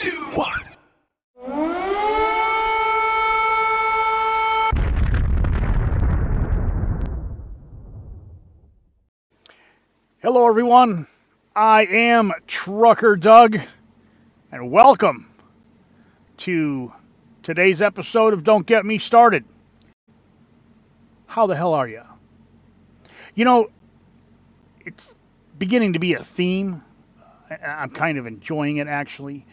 [0.00, 0.48] two, one.
[10.22, 11.06] Hello, everyone.
[11.54, 13.58] I am Trucker Doug,
[14.50, 15.28] and welcome
[16.38, 16.90] to
[17.42, 19.44] today's episode of Don't Get Me Started.
[21.26, 22.00] How the hell are you?
[23.34, 23.68] You know,
[24.86, 25.08] it's
[25.58, 26.80] beginning to be a theme.
[27.66, 29.44] I'm kind of enjoying it actually,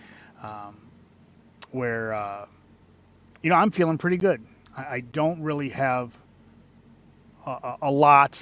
[0.44, 0.77] um,
[1.72, 2.46] where, uh,
[3.41, 4.41] you know, I'm feeling pretty good.
[4.76, 6.12] I, I don't really have
[7.46, 8.41] a, a, lot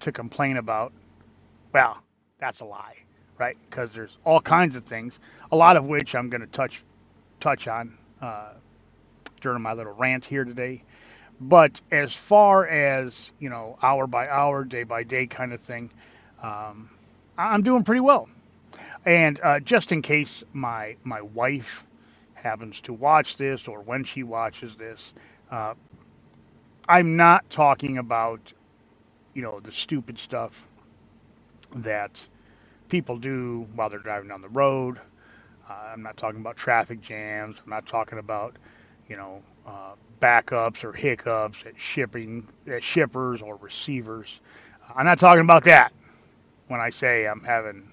[0.00, 0.92] to complain about.
[1.72, 1.98] Well,
[2.38, 2.96] that's a lie,
[3.38, 3.56] right?
[3.68, 5.18] Because there's all kinds of things,
[5.52, 6.82] a lot of which I'm going to touch
[7.40, 8.52] touch on uh,
[9.40, 10.82] during my little rant here today.
[11.40, 15.90] But as far as you know, hour by hour, day by day kind of thing,
[16.42, 16.90] um,
[17.36, 18.28] I'm doing pretty well.
[19.06, 21.84] And uh, just in case my my wife
[22.34, 25.14] happens to watch this, or when she watches this,
[25.50, 25.74] uh,
[26.88, 28.52] I'm not talking about
[29.34, 30.66] you know the stupid stuff
[31.76, 32.26] that
[32.88, 35.00] people do while they're driving down the road.
[35.68, 37.56] Uh, I'm not talking about traffic jams.
[37.64, 38.56] I'm not talking about,
[39.08, 44.40] you know, uh, backups or hiccups at shipping, at shippers or receivers.
[44.96, 45.92] I'm not talking about that
[46.68, 47.90] when I say I'm having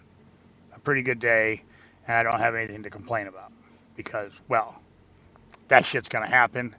[0.83, 1.63] pretty good day
[2.07, 3.51] and I don't have anything to complain about.
[3.95, 4.81] Because, well,
[5.69, 6.75] that shit's going to happen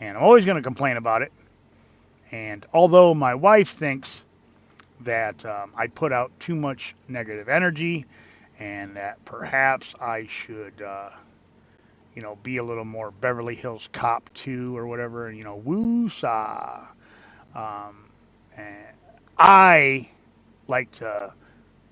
[0.00, 1.32] and I'm always going to complain about it.
[2.32, 4.22] And although my wife thinks
[5.00, 8.06] that um, I put out too much negative energy
[8.58, 11.10] and that perhaps I should, uh,
[12.14, 16.86] you know, be a little more Beverly Hills Cop 2 or whatever, you know, woo-saw.
[17.54, 18.10] Um,
[18.56, 18.86] and
[19.38, 20.08] I
[20.68, 21.32] like to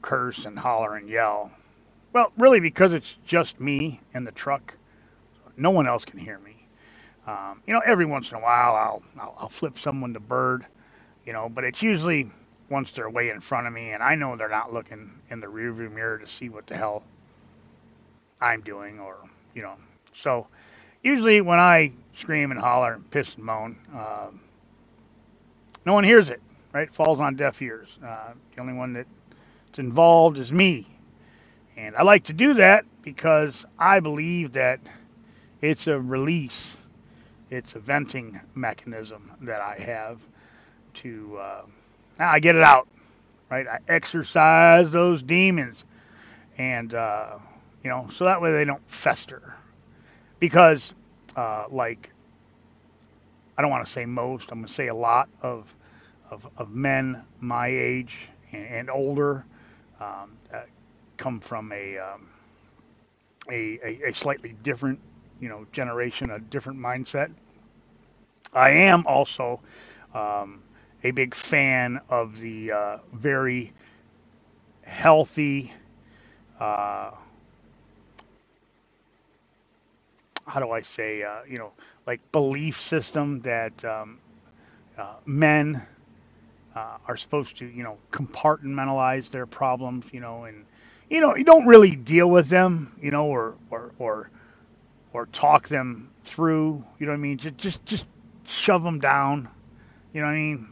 [0.03, 1.51] curse and holler and yell.
[2.13, 4.75] Well, really because it's just me in the truck.
[5.57, 6.57] No one else can hear me.
[7.27, 10.67] Um, you know, every once in a while I'll, I'll, I'll flip someone the bird,
[11.25, 12.31] you know, but it's usually
[12.71, 15.47] once they're way in front of me and I know they're not looking in the
[15.47, 17.03] rearview mirror to see what the hell
[18.41, 19.17] I'm doing or,
[19.55, 19.75] you know.
[20.15, 20.47] So
[21.03, 24.29] usually when I scream and holler and piss and moan, uh,
[25.87, 26.41] no one hears it,
[26.73, 26.89] right?
[26.89, 27.89] It falls on deaf ears.
[28.05, 28.93] Uh, the only one
[29.71, 30.85] that's involved is me.
[31.77, 34.81] And I like to do that because I believe that
[35.63, 36.77] it's a release,
[37.51, 40.19] it's a venting mechanism that I have
[40.95, 41.63] to, uh,
[42.19, 42.89] I get it out,
[43.49, 43.67] right?
[43.67, 45.85] I exercise those demons,
[46.59, 47.39] and uh,
[47.85, 49.55] you know, so that way they don't fester.
[50.41, 50.95] Because,
[51.37, 52.11] uh, like,
[53.57, 55.73] I don't want to say most, I'm going to say a lot of,
[56.31, 58.17] of, of men my age
[58.53, 59.45] and, and older
[60.01, 60.63] um, uh,
[61.19, 62.29] come from a, um,
[63.51, 64.99] a, a a slightly different,
[65.41, 67.31] you know, generation, a different mindset.
[68.53, 69.61] I am also.
[70.15, 70.63] Um,
[71.05, 73.73] a big fan of the uh, very
[74.83, 75.73] healthy,
[76.61, 77.11] uh,
[80.47, 81.73] how do I say, uh, you know,
[82.07, 84.19] like belief system that um,
[84.99, 85.87] uh, men
[86.81, 90.65] uh, are supposed to, you know, compartmentalize their problems, you know, and
[91.11, 94.31] you know, you don't really deal with them, you know, or or or
[95.13, 97.39] or talk them through, you know what I mean?
[97.39, 98.05] Just just just
[98.47, 99.49] shove them down,
[100.13, 100.69] you know what I mean?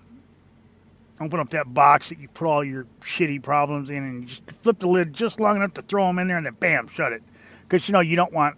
[1.21, 4.79] open up that box that you put all your shitty problems in and just flip
[4.79, 7.23] the lid just long enough to throw them in there and then bam shut it
[7.63, 8.57] because you know you don't want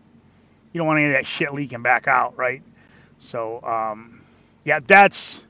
[0.72, 2.62] you don't want any of that shit leaking back out right
[3.28, 4.20] so um,
[4.64, 5.42] yeah that's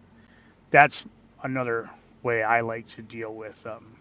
[0.70, 1.04] that's
[1.44, 1.90] another
[2.22, 3.96] way i like to deal with um,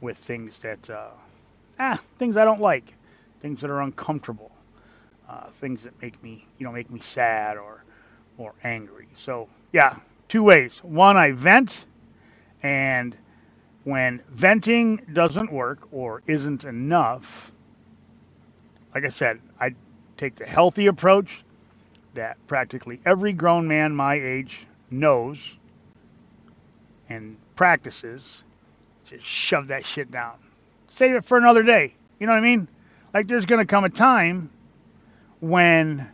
[0.00, 1.10] with things that uh,
[1.80, 2.94] ah things i don't like
[3.42, 4.52] things that are uncomfortable
[5.28, 7.84] uh, things that make me you know make me sad or
[8.38, 9.08] or angry.
[9.16, 9.96] So yeah
[10.28, 10.78] two ways.
[10.82, 11.86] One i vent
[12.62, 13.16] and
[13.84, 17.52] when venting doesn't work or isn't enough,
[18.94, 19.74] like I said, I
[20.18, 21.44] take the healthy approach
[22.14, 25.38] that practically every grown man my age knows
[27.10, 28.42] and practices.
[29.06, 30.34] Just shove that shit down.
[30.90, 31.94] Save it for another day.
[32.20, 32.68] You know what I mean?
[33.14, 34.50] Like there's gonna come a time
[35.40, 36.08] when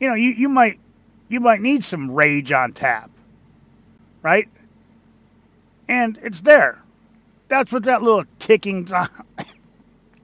[0.00, 0.80] you know you, you might
[1.28, 3.10] you might need some rage on tap.
[4.22, 4.48] Right?
[5.90, 6.80] and it's there.
[7.48, 9.10] That's what that little ticking time,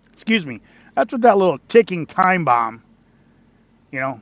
[0.15, 0.61] excuse me,
[0.95, 2.83] that's what that little ticking time bomb,
[3.93, 4.21] you know,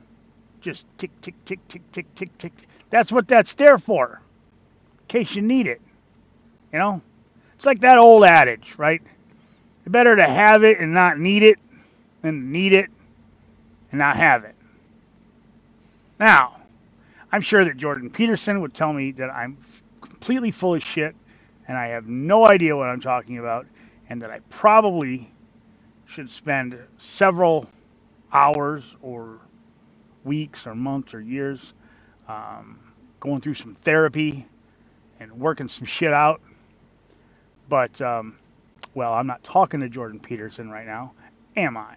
[0.61, 2.53] just tick, tick, tick, tick, tick, tick, tick.
[2.89, 4.21] That's what that's there for,
[5.05, 5.81] in case you need it,
[6.73, 7.01] you know.
[7.55, 9.01] It's like that old adage, right?
[9.85, 11.59] It's Better to have it and not need it
[12.21, 12.89] than need it
[13.91, 14.55] and not have it.
[16.19, 16.57] Now,
[17.31, 19.57] I'm sure that Jordan Peterson would tell me that I'm
[20.01, 21.15] completely full of shit
[21.67, 23.67] and I have no idea what I'm talking about
[24.09, 25.31] and that I probably
[26.07, 27.67] should spend several
[28.31, 29.39] hours or
[30.23, 31.73] weeks or months or years
[32.27, 32.79] um,
[33.19, 34.47] going through some therapy
[35.19, 36.41] and working some shit out.
[37.69, 38.37] But, um,
[38.95, 41.13] well, I'm not talking to Jordan Peterson right now,
[41.57, 41.95] am I?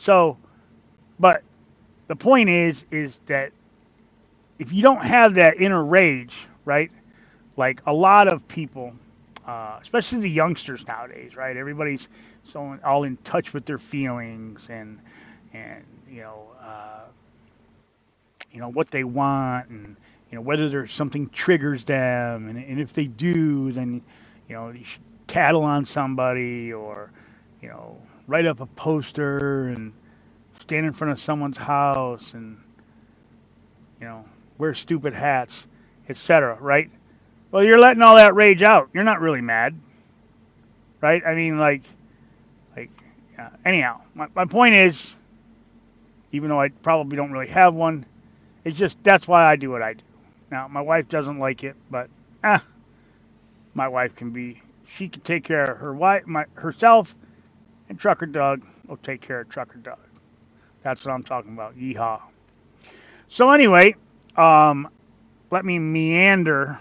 [0.00, 0.38] So,
[1.18, 1.42] but
[2.08, 3.52] the point is, is that
[4.58, 6.34] if you don't have that inner rage,
[6.64, 6.90] right?
[7.56, 8.94] Like a lot of people,
[9.46, 11.56] uh, especially the youngsters nowadays, right?
[11.56, 12.08] Everybody's
[12.48, 15.00] so all in touch with their feelings and
[15.54, 17.02] and you know uh,
[18.52, 19.96] you know what they want and
[20.30, 24.02] you know whether there's something triggers them and, and if they do then
[24.48, 27.10] you know you should tattle on somebody or
[27.62, 27.96] you know
[28.26, 29.92] write up a poster and
[30.60, 32.58] stand in front of someone's house and
[34.00, 34.24] you know
[34.58, 35.68] wear stupid hats
[36.08, 36.90] etc right?
[37.52, 38.90] Well you're letting all that rage out.
[38.94, 39.78] You're not really mad
[41.02, 41.22] right?
[41.26, 41.82] I mean like
[42.76, 42.90] like
[43.38, 45.16] uh, anyhow my, my point is
[46.32, 48.04] even though i probably don't really have one
[48.64, 50.02] it's just that's why i do what i do
[50.50, 52.08] now my wife doesn't like it but
[52.44, 52.62] ah
[53.74, 57.14] my wife can be she can take care of her wife my herself
[57.88, 59.98] and trucker doug will take care of trucker doug
[60.82, 62.20] that's what i'm talking about yeehaw
[63.28, 63.94] so anyway
[64.36, 64.88] um,
[65.50, 66.78] let me meander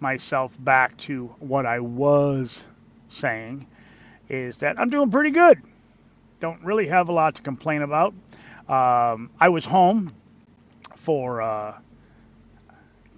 [0.00, 2.62] myself back to what I was
[3.08, 3.66] saying
[4.28, 5.60] is that I'm doing pretty good.
[6.40, 8.14] Don't really have a lot to complain about.
[8.68, 10.12] Um, I was home
[10.96, 11.74] for uh,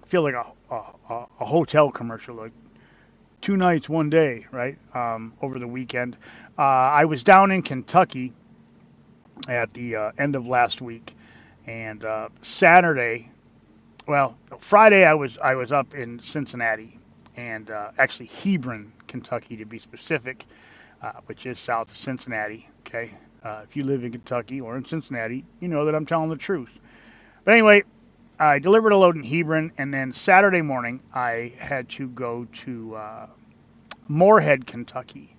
[0.07, 2.51] feel like a, a, a hotel commercial, like
[3.41, 4.77] two nights, one day, right?
[4.95, 6.17] Um, over the weekend.
[6.57, 8.33] Uh, I was down in Kentucky
[9.47, 11.15] at the uh, end of last week,
[11.67, 13.29] and uh, Saturday,
[14.07, 16.99] well, Friday I was I was up in Cincinnati,
[17.35, 20.45] and uh, actually Hebron, Kentucky to be specific,
[21.01, 22.67] uh, which is south of Cincinnati.
[22.87, 23.11] Okay,
[23.43, 26.37] uh, if you live in Kentucky or in Cincinnati, you know that I'm telling the
[26.37, 26.71] truth.
[27.43, 27.83] But anyway,
[28.39, 32.95] I delivered a load in Hebron, and then Saturday morning I had to go to
[32.95, 33.27] uh,
[34.07, 35.35] Morehead, Kentucky,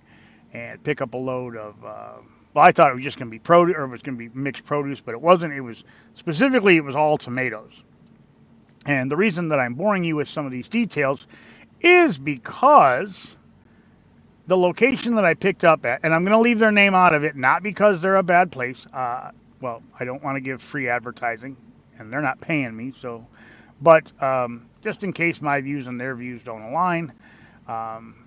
[0.53, 2.13] and pick up a load of uh,
[2.53, 4.29] well, I thought it was just going to be produce or it was going to
[4.29, 5.53] be mixed produce, but it wasn't.
[5.53, 5.83] It was
[6.15, 7.73] specifically it was all tomatoes.
[8.85, 11.27] And the reason that I'm boring you with some of these details
[11.81, 13.35] is because
[14.47, 17.13] the location that I picked up at, and I'm going to leave their name out
[17.13, 18.85] of it, not because they're a bad place.
[18.93, 19.31] Uh,
[19.61, 21.57] well, I don't want to give free advertising,
[21.99, 23.25] and they're not paying me, so.
[23.81, 27.13] But um, just in case my views and their views don't align,
[27.67, 28.25] um,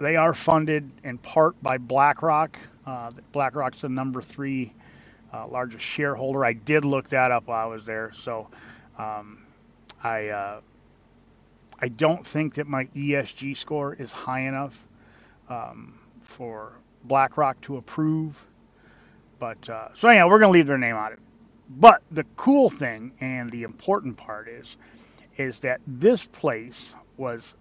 [0.00, 2.58] they are funded in part by BlackRock.
[2.86, 4.72] Uh, BlackRock's the number three
[5.32, 6.44] uh, largest shareholder.
[6.44, 8.48] I did look that up while I was there, so
[8.98, 9.44] um,
[10.02, 10.60] I uh,
[11.80, 14.74] I don't think that my ESG score is high enough
[15.48, 16.72] um, for
[17.04, 18.36] BlackRock to approve.
[19.38, 21.18] But uh, so anyhow, we're gonna leave their name on it.
[21.68, 24.76] But the cool thing and the important part is
[25.36, 27.54] is that this place was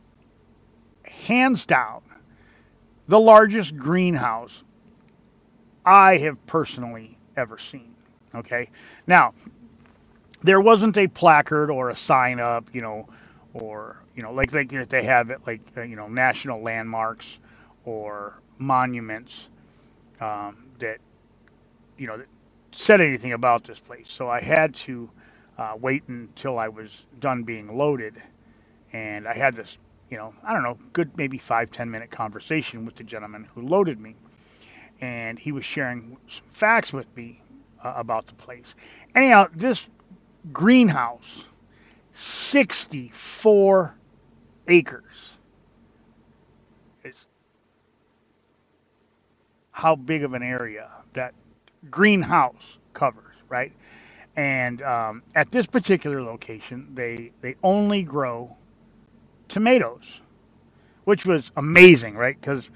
[1.03, 2.01] hands down
[3.07, 4.63] the largest greenhouse
[5.85, 7.95] I have personally ever seen.
[8.35, 8.69] Okay.
[9.07, 9.33] Now,
[10.42, 13.07] there wasn't a placard or a sign up, you know,
[13.54, 17.25] or you know, like like they have it, like uh, you know, national landmarks
[17.85, 19.47] or monuments
[20.21, 20.97] um, that
[21.97, 22.28] you know that
[22.75, 24.07] said anything about this place.
[24.09, 25.09] So I had to
[25.57, 28.21] uh, wait until I was done being loaded,
[28.94, 29.77] and I had this,
[30.11, 33.63] you know, I don't know, good maybe five ten minute conversation with the gentleman who
[33.68, 34.15] loaded me
[35.01, 37.42] and he was sharing some facts with me
[37.83, 38.75] uh, about the place.
[39.15, 39.87] Anyhow, this
[40.53, 41.45] greenhouse,
[42.15, 43.95] 64
[44.68, 45.03] acres.
[47.03, 47.27] Is
[49.71, 51.33] how big of an area that
[51.92, 53.73] greenhouse covers, right?
[54.35, 58.56] And um, at this particular location, they they only grow
[59.49, 60.21] tomatoes,
[61.06, 62.40] which was amazing, right?
[62.40, 62.69] Because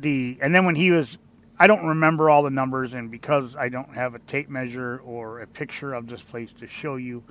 [0.00, 1.18] the and then when he was
[1.58, 5.40] I don't remember all the numbers, and because I don't have a tape measure or
[5.42, 7.22] a picture of this place to show you,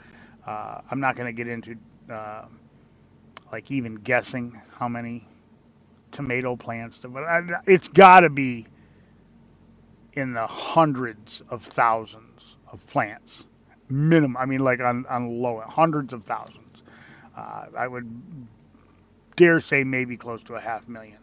[0.48, 1.76] uh, I'm not going to get into
[2.14, 2.46] uh,
[3.52, 5.28] like even guessing how many
[6.12, 7.00] tomato plants.
[7.04, 8.68] But I, it's got to be
[10.18, 13.46] in the hundreds of thousands of plants,
[13.90, 14.38] minimum.
[14.38, 16.84] I mean, like on on low hundreds of thousands.
[17.38, 18.10] Uh, I would
[19.36, 21.20] dare say maybe close to a half million.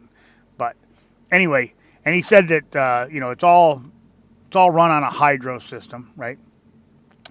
[0.57, 0.77] But
[1.33, 1.75] anyway
[2.05, 3.83] and he said that uh, you know it's all
[4.47, 6.39] it's all run on a hydro system, right?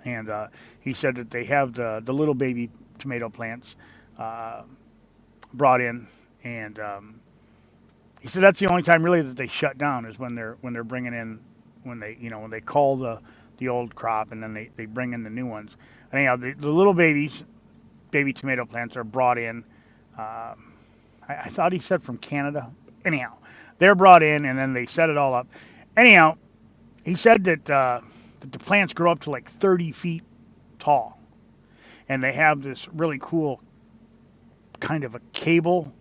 [0.05, 0.47] And uh,
[0.81, 3.75] he said that they have the the little baby tomato plants
[4.17, 4.63] uh,
[5.53, 6.07] brought in,
[6.43, 7.19] and um,
[8.19, 10.73] he said that's the only time really that they shut down is when they're when
[10.73, 11.39] they're bringing in
[11.83, 13.19] when they you know when they call the
[13.57, 15.71] the old crop and then they, they bring in the new ones.
[16.11, 17.43] Anyhow, the, the little babies,
[18.11, 19.63] baby tomato plants are brought in.
[20.17, 20.55] Uh,
[21.27, 22.69] I, I thought he said from Canada.
[23.05, 23.33] Anyhow,
[23.79, 25.47] they're brought in and then they set it all up.
[25.95, 26.37] Anyhow,
[27.03, 28.01] he said that, uh,
[28.39, 30.23] that the plants grow up to like 30 feet
[30.79, 31.19] tall,
[32.09, 33.61] and they have this really cool
[34.79, 35.93] kind of a cable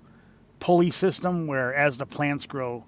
[0.58, 2.84] pulley system where as the plants grow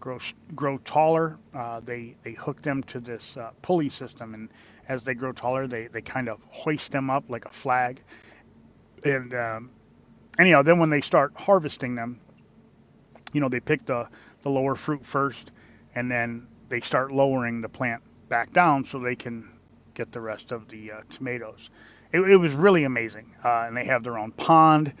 [0.00, 0.18] grow
[0.56, 4.48] grow taller, uh, they they hook them to this uh, pulley system, and
[4.88, 8.00] as they grow taller, they they kind of hoist them up like a flag.
[9.04, 9.70] And um,
[10.38, 12.20] anyhow, then when they start harvesting them,
[13.32, 14.08] you know, they pick the
[14.42, 15.52] the lower fruit first,
[15.94, 19.48] and then they start lowering the plant back down so they can
[19.94, 21.68] get the rest of the uh, tomatoes.
[22.12, 24.92] It, it, was really amazing, uh, and they have their own pond.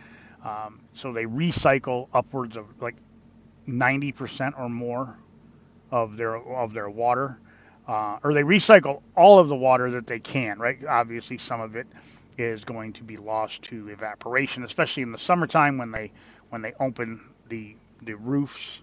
[0.44, 2.96] Um, so they recycle upwards of like
[3.70, 5.18] 90% or more
[5.92, 7.38] of their of their water,
[7.88, 10.58] uh, or they recycle all of the water that they can.
[10.58, 10.78] Right?
[10.88, 11.88] Obviously, some of it
[12.38, 16.12] is going to be lost to evaporation, especially in the summertime when they
[16.50, 18.80] when they open the the roofs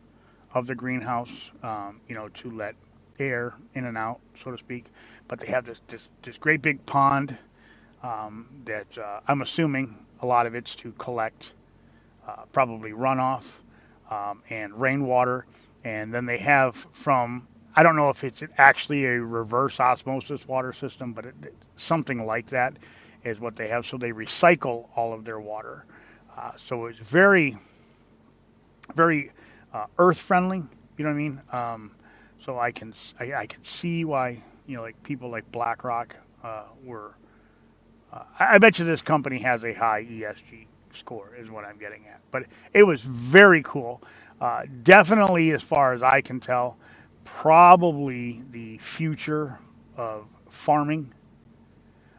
[0.53, 1.31] of the greenhouse,
[1.63, 2.75] um, you know, to let
[3.19, 4.85] air in and out, so to speak.
[5.27, 7.37] But they have this this, this great big pond
[8.03, 11.53] um, that uh, I'm assuming a lot of it's to collect
[12.27, 13.43] uh, probably runoff
[14.09, 15.45] um, and rainwater.
[15.83, 20.73] And then they have from, I don't know if it's actually a reverse osmosis water
[20.73, 21.35] system, but it,
[21.77, 22.73] something like that
[23.23, 23.85] is what they have.
[23.85, 25.85] So they recycle all of their water.
[26.37, 27.57] Uh, so it's very,
[28.95, 29.31] very
[29.73, 30.63] uh, earth friendly.
[30.97, 31.41] You know what I mean?
[31.51, 31.91] Um,
[32.43, 36.63] so I can I, I, can see why you know like people like BlackRock uh,
[36.83, 37.15] were.
[38.11, 41.77] Uh, I, I bet you this company has a high ESG score is what I'm
[41.77, 42.21] getting at.
[42.31, 44.01] But it was very cool.
[44.41, 46.77] Uh, definitely, as far as I can tell,
[47.25, 49.59] probably the future
[49.97, 51.11] of farming.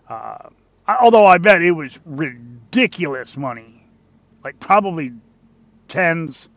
[0.09, 0.49] Uh,
[0.89, 3.87] although I bet it was ridiculous money,
[4.45, 5.13] like probably
[5.89, 6.49] tens,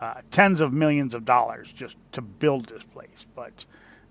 [0.00, 3.26] uh, tens of millions of dollars just to build this place.
[3.34, 3.52] But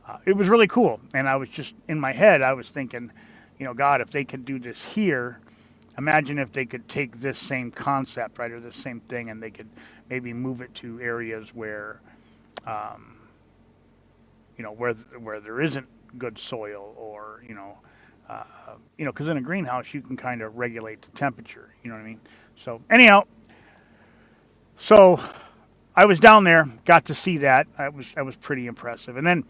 [0.08, 3.12] uh, it was really cool, and I was just in my head, I was thinking,
[3.60, 5.40] you know, God, if they could do this here,
[5.98, 9.52] imagine if they could take this same concept, right, or the same thing, and they
[9.52, 9.70] could
[10.10, 12.02] maybe move it to areas where,
[12.68, 13.18] um,
[14.58, 15.88] you know, where where there isn't
[16.18, 17.78] good soil, or you know,
[18.30, 18.44] uh,
[18.98, 21.70] you know, because in a greenhouse you can kind of regulate the temperature.
[21.84, 22.22] You know what I mean?
[22.64, 23.24] So anyhow,
[24.80, 25.20] so
[25.96, 27.68] I was down there, got to see that.
[27.78, 29.44] I was that was pretty impressive, and then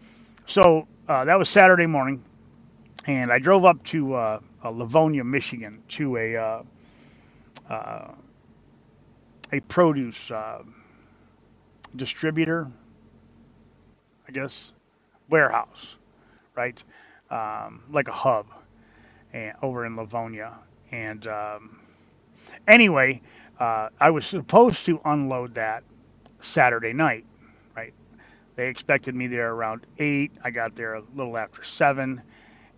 [0.46, 2.22] so uh, that was Saturday morning,
[3.06, 4.14] and I drove up to.
[4.14, 6.62] Uh, Livonia, Michigan, to a uh,
[7.70, 8.12] uh,
[9.52, 10.62] a produce uh,
[11.96, 12.68] distributor,
[14.28, 14.72] I guess,
[15.30, 15.96] warehouse,
[16.54, 16.82] right?
[17.30, 18.46] Um, like a hub,
[19.32, 20.54] and over in Livonia.
[20.92, 21.80] And um,
[22.68, 23.20] anyway,
[23.58, 25.82] uh, I was supposed to unload that
[26.40, 27.24] Saturday night,
[27.76, 27.92] right?
[28.56, 30.32] They expected me there around eight.
[30.44, 32.22] I got there a little after seven,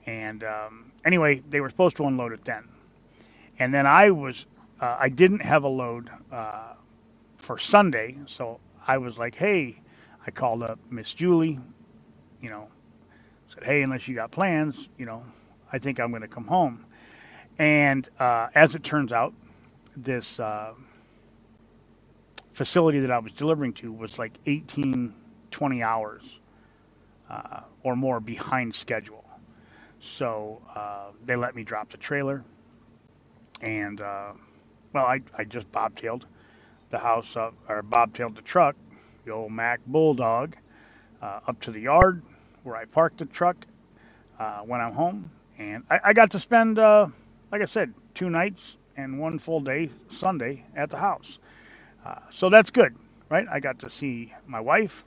[0.09, 2.65] and um, anyway, they were supposed to unload it then.
[3.59, 4.47] And then I was,
[4.81, 6.75] uh, I didn't have a load uh,
[7.39, 9.79] for Sunday, so I was like, hey,
[10.27, 11.61] I called up Miss Julie,
[12.43, 12.69] you know,
[13.55, 15.25] said, hey, unless you got plans, you know,
[15.73, 16.87] I think I'm going to come home.
[17.59, 19.35] And uh, as it turns out,
[19.97, 20.75] this uh,
[22.55, 25.15] facility that I was delivering to was like 18,
[25.51, 26.23] 20 hours
[27.31, 29.25] uh, or more behind schedule.
[30.01, 32.45] So uh, they let me drop the trailer,
[33.61, 34.33] and uh,
[34.93, 36.23] well, I, I just bobtailed
[36.91, 38.77] the house up, or bobtailed the truck,
[39.25, 40.57] the old Mack Bulldog,
[41.21, 42.23] uh, up to the yard
[42.63, 43.57] where I parked the truck
[44.39, 47.07] uh, when I'm home, and I, I got to spend, uh,
[47.51, 51.39] like I said, two nights and one full day Sunday at the house.
[52.05, 52.95] Uh, so that's good,
[53.29, 53.47] right?
[53.51, 55.05] I got to see my wife.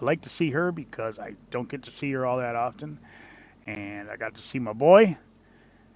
[0.00, 2.98] I like to see her because I don't get to see her all that often
[3.66, 5.16] and I got to see my boy,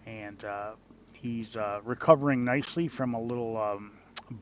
[0.07, 0.73] and uh,
[1.13, 3.93] he's uh, recovering nicely from a little um,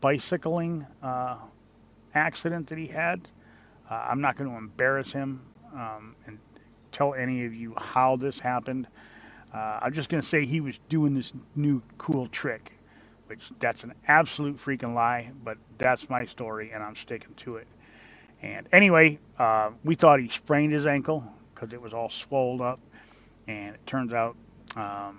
[0.01, 1.37] bicycling uh,
[2.15, 3.29] accident that he had.
[3.91, 5.43] Uh, I'm not going to embarrass him
[5.75, 6.39] um, and
[6.93, 8.87] tell any of you how this happened.
[9.55, 12.73] Uh, I'm just going to say he was doing this new cool trick,
[13.27, 17.69] which that's an absolute freaking lie, but that's my story, and I'm sticking to it.
[18.43, 21.25] And anyway, uh, we thought he sprained his ankle
[21.55, 22.81] because it was all swelled up,
[23.49, 24.37] and it turns out
[24.77, 25.19] um,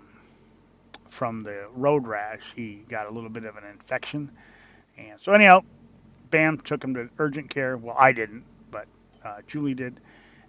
[1.09, 4.31] from the road rash he got a little bit of an infection,
[4.97, 5.61] and so anyhow,
[6.31, 7.77] bam, took him to urgent care.
[7.77, 8.87] Well, I didn't, but
[9.23, 9.99] uh, Julie did,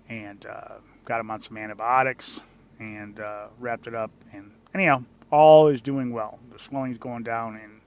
[0.09, 2.41] and uh, got him on some antibiotics
[2.79, 4.11] and uh, wrapped it up.
[4.33, 6.39] And anyhow, all is doing well.
[6.53, 7.81] The swelling's going down, and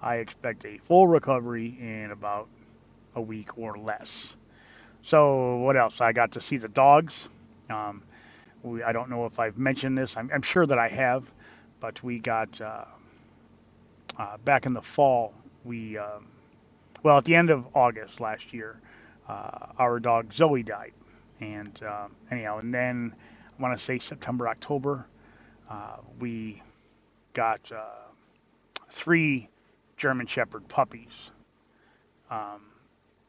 [0.00, 2.48] I expect a full recovery in about
[3.14, 4.34] a week or less.
[5.02, 6.00] So what else?
[6.00, 7.14] I got to see the dogs.
[7.70, 8.02] Um,
[8.62, 10.16] we, I don't know if I've mentioned this.
[10.16, 11.24] I'm, I'm sure that I have,
[11.80, 12.84] but we got uh,
[14.18, 15.34] uh, back in the fall.
[15.64, 16.26] We um,
[17.02, 18.80] well at the end of August last year,
[19.28, 20.92] uh, our dog Zoe died,
[21.40, 23.14] and um, anyhow, and then
[23.58, 25.06] I want to say September October,
[25.70, 26.62] uh, we
[27.34, 28.08] got uh,
[28.90, 29.48] three
[29.96, 31.30] German Shepherd puppies.
[32.30, 32.62] Um,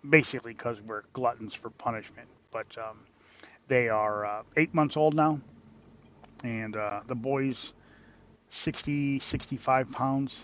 [0.07, 2.27] basically because we're gluttons for punishment.
[2.51, 2.99] But um,
[3.69, 5.39] they are uh, eight months old now,
[6.43, 7.73] and uh, the boys
[8.49, 10.41] 60, 65 pounds.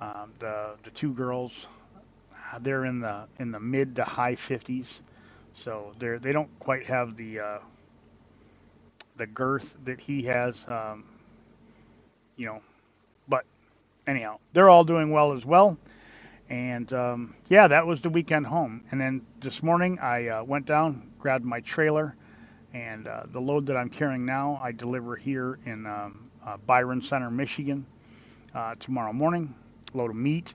[0.00, 1.66] Um, the the two girls,
[2.60, 5.00] they're in the in the mid to high 50s,
[5.62, 7.58] so they're they don't quite have the uh,
[9.16, 10.64] the girth that he has.
[10.68, 11.04] Um,
[12.36, 12.62] you know,
[13.28, 13.44] but
[14.06, 15.76] anyhow, they're all doing well as well.
[16.48, 18.82] And um, yeah, that was the weekend home.
[18.90, 22.16] And then this morning I uh, went down, grabbed my trailer,
[22.74, 27.02] and uh, the load that I'm carrying now I deliver here in um, uh, Byron
[27.02, 27.86] Center, Michigan,
[28.54, 29.54] uh, tomorrow morning.
[29.92, 30.54] Load of meat,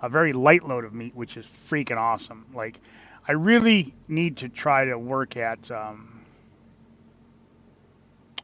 [0.00, 2.46] a very light load of meat, which is freaking awesome.
[2.54, 2.80] Like,
[3.28, 6.22] I really need to try to work at um,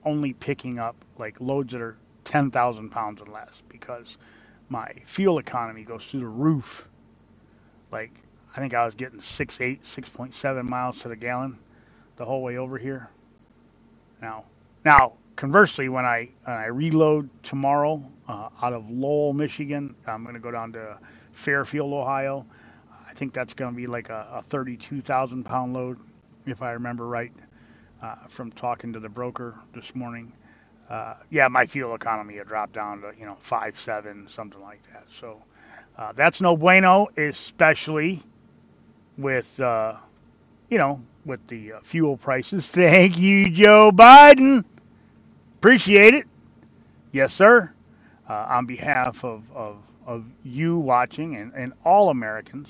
[0.04, 4.06] only picking up like loads that are 10,000 pounds and less because
[4.68, 6.86] my fuel economy goes through the roof.
[7.90, 8.12] Like
[8.54, 11.58] I think I was getting 6.8, 6.7 miles to the gallon
[12.18, 13.10] the whole way over here.
[14.22, 14.44] Now,
[14.84, 20.42] now conversely, when I I reload tomorrow uh, out of Lowell, Michigan, I'm going to
[20.42, 20.98] go down to
[21.32, 22.46] Fairfield, Ohio.
[23.08, 25.98] I think that's going to be like a, a 32,000 pound load,
[26.46, 27.32] if I remember right,
[28.02, 30.32] uh, from talking to the broker this morning
[30.90, 34.80] uh, yeah, my fuel economy had dropped down to you know five seven something like
[34.92, 35.06] that.
[35.20, 35.42] So
[35.98, 38.22] uh, that's no bueno, especially
[39.18, 39.96] with uh,
[40.70, 42.68] you know with the uh, fuel prices.
[42.72, 44.64] Thank you, Joe Biden.
[45.58, 46.26] Appreciate it.
[47.12, 47.72] Yes, sir.
[48.28, 52.68] Uh, on behalf of, of, of you watching and, and all Americans,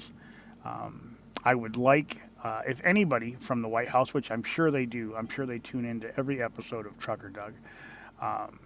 [0.64, 4.86] um, I would like, uh, if anybody from the White House, which I'm sure they
[4.86, 7.54] do, I'm sure they tune into every episode of Trucker Doug.
[8.22, 8.60] Um,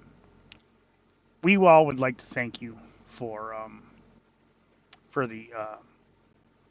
[1.42, 2.78] we all would like to thank you
[3.08, 3.82] for um,
[5.10, 5.76] for the uh,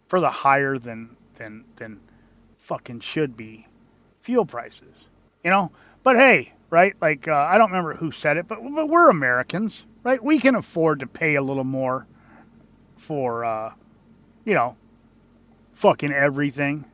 [0.09, 1.99] for the higher than than than
[2.61, 3.67] fucking should be
[4.21, 4.95] fuel prices,
[5.43, 5.71] you know.
[6.03, 6.95] But hey, right?
[7.01, 10.23] Like uh, I don't remember who said it, but but we're Americans, right?
[10.23, 12.07] We can afford to pay a little more
[12.97, 13.73] for uh,
[14.45, 14.75] you know
[15.73, 16.85] fucking everything.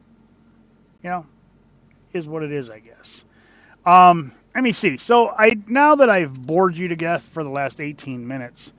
[1.03, 1.25] You know,
[2.13, 3.23] is what it is, I guess.
[3.85, 4.97] Um, let me see.
[4.97, 8.71] So I now that I've bored you to death for the last 18 minutes,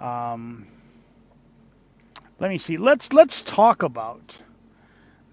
[0.00, 0.66] um,
[2.38, 2.76] let me see.
[2.76, 4.36] Let's let's talk about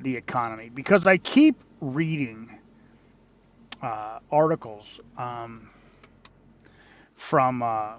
[0.03, 2.57] the economy because I keep reading
[3.81, 5.69] uh, articles um,
[7.15, 7.93] from uh,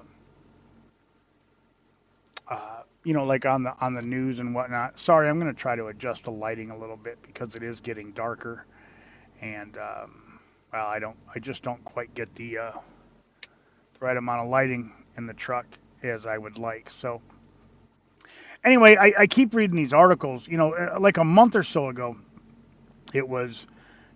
[2.49, 4.99] uh, you know like on the on the news and whatnot.
[4.99, 7.81] Sorry, I'm going to try to adjust the lighting a little bit because it is
[7.81, 8.67] getting darker
[9.41, 9.77] and.
[9.77, 10.33] Um,
[10.73, 12.73] well, I don't, I just don't quite get the, uh,
[13.43, 13.49] the
[14.01, 15.67] right amount of lighting in the truck
[16.03, 16.91] as I would like.
[16.91, 17.21] So,
[18.65, 20.47] anyway, I, I keep reading these articles.
[20.47, 22.17] You know, uh, like a month or so ago,
[23.13, 23.67] it was,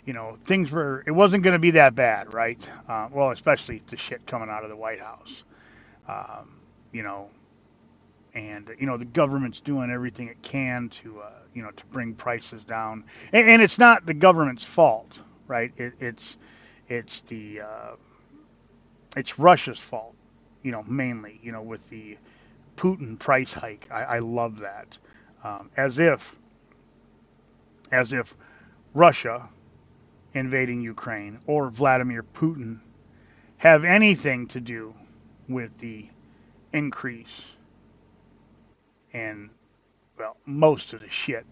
[0.05, 2.65] you know, things were, it wasn't going to be that bad, right?
[2.89, 5.43] Uh, well, especially the shit coming out of the White House.
[6.09, 6.61] Um,
[6.93, 7.29] you know,
[8.35, 12.15] and you know the government's doing everything it can to uh, you know to bring
[12.15, 15.73] prices down, and, and, it's not the government's fault, right?
[15.77, 16.37] It, it's
[16.89, 17.97] it's the uh,
[19.17, 20.15] it's Russia's fault,
[20.63, 22.19] you know, mainly, you know, with the
[22.77, 23.89] Putin price hike.
[23.91, 24.99] I, I love that,
[25.45, 26.37] um, as if
[27.93, 28.35] as if
[28.95, 29.49] Russia
[30.35, 32.81] invading Ukraine or Vladimir Putin
[33.59, 34.95] have anything to do
[35.49, 36.09] with the
[36.73, 37.43] increase
[39.13, 39.51] in
[40.19, 41.47] well most of the shit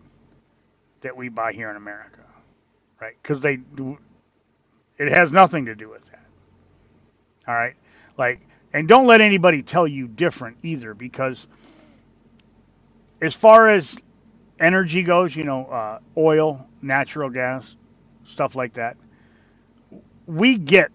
[1.03, 2.21] that we buy here in America
[3.01, 3.17] right?
[3.23, 3.99] Because they do,
[4.99, 6.25] it has nothing to do with that.
[7.49, 7.75] All right,
[8.19, 8.41] like,
[8.75, 11.47] and don't let anybody tell you different either, because
[13.23, 13.97] as far as
[14.61, 17.77] energy goes, you know, uh, oil, natural gas,
[18.27, 18.97] stuff like that,
[20.27, 20.91] we get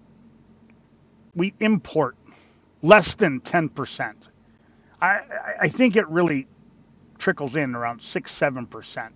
[1.35, 2.15] we import
[2.81, 4.13] less than 10%.
[5.01, 5.21] I,
[5.61, 6.47] I think it really
[7.19, 9.09] trickles in around 6 7%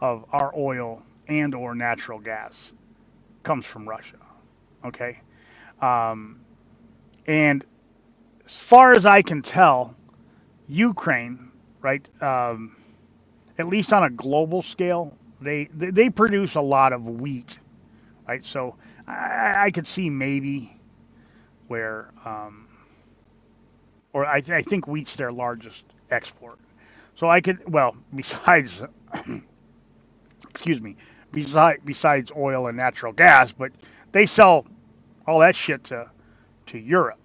[0.00, 2.72] of our oil and or natural gas
[3.42, 4.18] comes from Russia.
[4.84, 5.20] Okay?
[5.80, 6.40] Um,
[7.26, 7.64] and
[8.52, 9.94] as far as I can tell,
[10.68, 12.76] Ukraine, right, um,
[13.58, 17.58] at least on a global scale, they, they, produce a lot of wheat,
[18.28, 18.44] right?
[18.44, 18.76] So
[19.08, 20.78] I, I could see maybe
[21.68, 22.68] where, um,
[24.12, 26.58] or I, I think wheat's their largest export.
[27.16, 28.82] So I could, well, besides,
[30.50, 30.96] excuse me,
[31.32, 33.72] besides, besides oil and natural gas, but
[34.12, 34.66] they sell
[35.26, 36.10] all that shit to,
[36.66, 37.18] to Europe,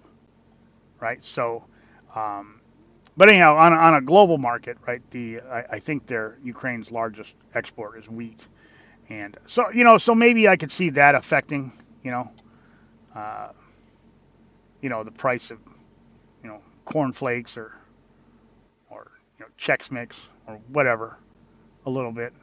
[0.99, 1.19] right?
[1.23, 1.63] So,
[2.15, 2.61] um,
[3.17, 5.01] but anyhow, on a, on a global market, right?
[5.11, 8.47] The I, I think their Ukraine's largest export is wheat,
[9.09, 11.71] and so you know, so maybe I could see that affecting,
[12.03, 12.31] you know,
[13.15, 13.49] uh,
[14.81, 15.59] you know, the price of,
[16.43, 17.73] you know, corn flakes or,
[18.89, 20.15] or you know, Chex Mix
[20.47, 21.17] or whatever,
[21.85, 22.33] a little bit,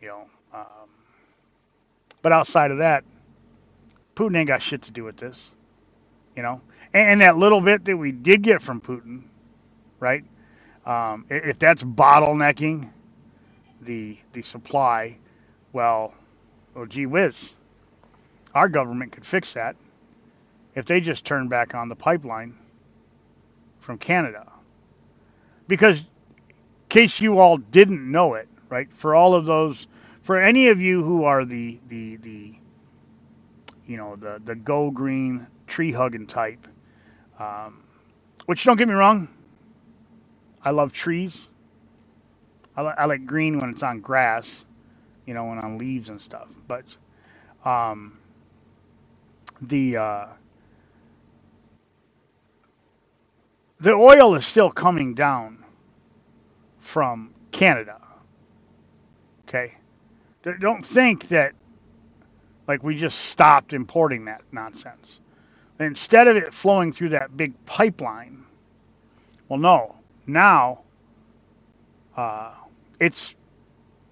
[0.00, 0.24] you know.
[0.54, 0.90] Um,
[2.22, 3.04] but outside of that,
[4.16, 5.38] Putin ain't got shit to do with this,
[6.36, 6.60] you know.
[6.92, 9.22] And, that little bit that we did get from Putin,
[10.00, 10.24] right?
[10.84, 12.90] Um, if that's bottlenecking
[13.82, 15.16] the the supply,
[15.72, 16.14] well,
[16.74, 17.34] well, gee whiz,
[18.54, 19.76] our government could fix that
[20.74, 22.56] if they just turn back on the pipeline
[23.80, 24.50] from Canada.
[25.68, 26.04] Because, in
[26.88, 28.88] case you all didn't know it, right?
[28.92, 29.86] For all of those,
[30.22, 32.54] for any of you who are the the the,
[33.86, 36.66] you know, the the go green tree hugging type,
[37.40, 37.84] um,
[38.46, 39.28] which don't get me wrong,
[40.64, 41.48] I love trees.
[42.76, 44.64] I, li- I like green when it's on grass,
[45.26, 46.48] you know, and on leaves and stuff.
[46.68, 46.84] But
[47.64, 48.18] um,
[49.62, 50.26] the uh,
[53.80, 55.64] the oil is still coming down
[56.80, 57.98] from Canada.
[59.48, 59.74] Okay,
[60.44, 61.54] D- don't think that
[62.68, 65.06] like we just stopped importing that nonsense.
[65.80, 68.44] Instead of it flowing through that big pipeline,
[69.48, 69.94] well, no.
[70.26, 70.80] Now
[72.16, 72.52] uh,
[73.00, 73.34] it's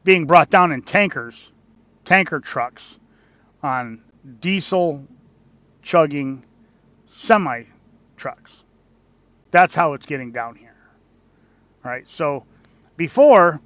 [0.05, 1.35] being brought down in tankers,
[2.05, 2.83] tanker trucks,
[3.63, 4.01] on
[4.41, 5.05] diesel
[5.83, 6.43] chugging
[7.15, 7.65] semi
[8.17, 8.53] trucks.
[9.51, 10.77] That's how it's getting down here.
[11.85, 12.05] All right.
[12.09, 12.45] So
[12.97, 13.61] before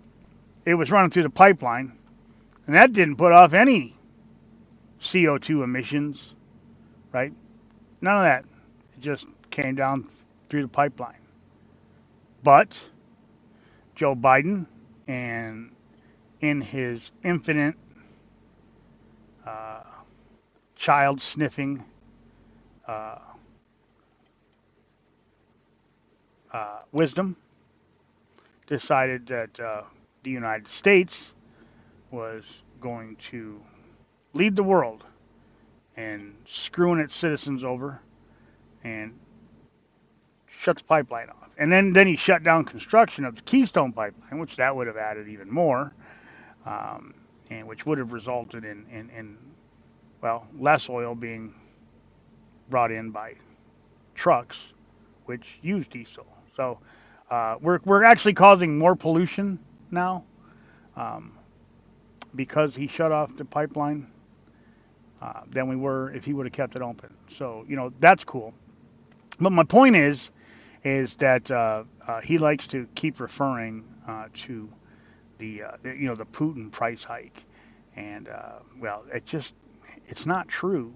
[0.66, 1.92] it was running through the pipeline,
[2.66, 3.96] and that didn't put off any
[5.00, 6.34] CO2 emissions,
[7.12, 7.32] right?
[8.02, 8.46] None of that.
[8.96, 10.08] It just came down
[10.50, 11.18] through the pipeline.
[12.44, 12.76] But
[13.96, 14.66] Joe Biden,
[15.08, 15.72] and
[16.40, 17.76] in his infinite
[19.46, 19.82] uh,
[20.76, 21.84] child sniffing
[22.88, 23.18] uh,
[26.52, 27.36] uh, wisdom,
[28.66, 29.82] decided that uh,
[30.24, 31.32] the United States
[32.10, 32.44] was
[32.80, 33.60] going to
[34.34, 35.04] lead the world
[35.96, 38.00] and screwing its citizens over
[38.84, 39.18] and
[40.60, 41.50] shut the pipeline off.
[41.58, 44.96] And then, then he shut down construction of the Keystone pipeline, which that would have
[44.96, 45.92] added even more,
[46.66, 47.14] um,
[47.50, 49.36] and which would have resulted in, in, in,
[50.22, 51.54] well, less oil being
[52.70, 53.34] brought in by
[54.14, 54.56] trucks,
[55.26, 56.26] which use diesel.
[56.56, 56.78] So
[57.30, 59.58] uh, we're, we're actually causing more pollution
[59.90, 60.24] now
[60.96, 61.32] um,
[62.34, 64.06] because he shut off the pipeline
[65.22, 67.14] uh, than we were if he would have kept it open.
[67.38, 68.52] So, you know, that's cool.
[69.38, 70.30] But my point is,
[70.84, 74.68] is that uh, uh, he likes to keep referring uh, to
[75.38, 77.44] the, uh, you know, the Putin price hike,
[77.96, 78.28] and
[78.80, 79.52] well, it just,
[80.08, 80.92] it's not true.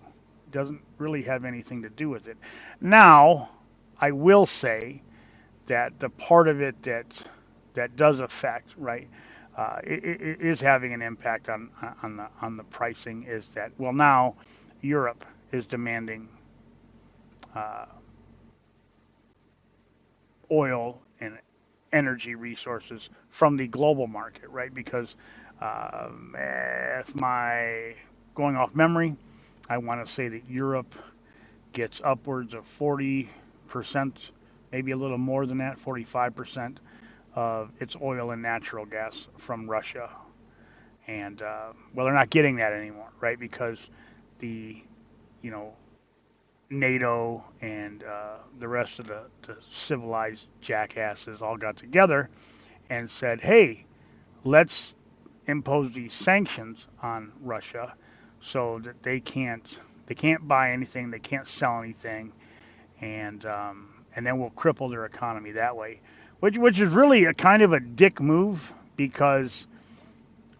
[0.46, 2.36] It doesn't really have anything to do with it.
[2.80, 3.50] Now,
[4.00, 5.02] I will say
[5.66, 7.06] that the part of it that
[7.74, 9.08] that does affect, right,
[9.56, 11.70] uh, is having an impact on
[12.02, 13.24] on the on the pricing.
[13.28, 14.36] Is that well now,
[14.82, 16.28] Europe is demanding
[17.54, 17.86] uh,
[20.50, 21.38] oil and
[21.92, 24.74] energy resources from the global market, right?
[24.74, 25.14] Because
[25.60, 27.94] um, if my
[28.34, 29.16] going off memory,
[29.70, 30.94] I want to say that Europe
[31.72, 33.30] gets upwards of 40
[33.68, 34.30] percent,
[34.72, 36.80] maybe a little more than that, 45 percent
[37.36, 40.10] of its oil and natural gas from Russia.
[41.06, 43.38] And uh, well, they're not getting that anymore, right?
[43.38, 43.78] Because
[44.40, 44.82] the,
[45.42, 45.74] you know,
[46.70, 52.28] NATO and uh, the rest of the, the civilized jackasses all got together
[52.90, 53.84] and said, hey,
[54.44, 54.94] let's
[55.46, 57.94] impose these sanctions on Russia
[58.42, 61.10] so that they can't They can't buy anything.
[61.10, 62.32] They can't sell anything,
[63.00, 66.00] and um, and then we'll cripple their economy that way,
[66.40, 69.66] which which is really a kind of a dick move because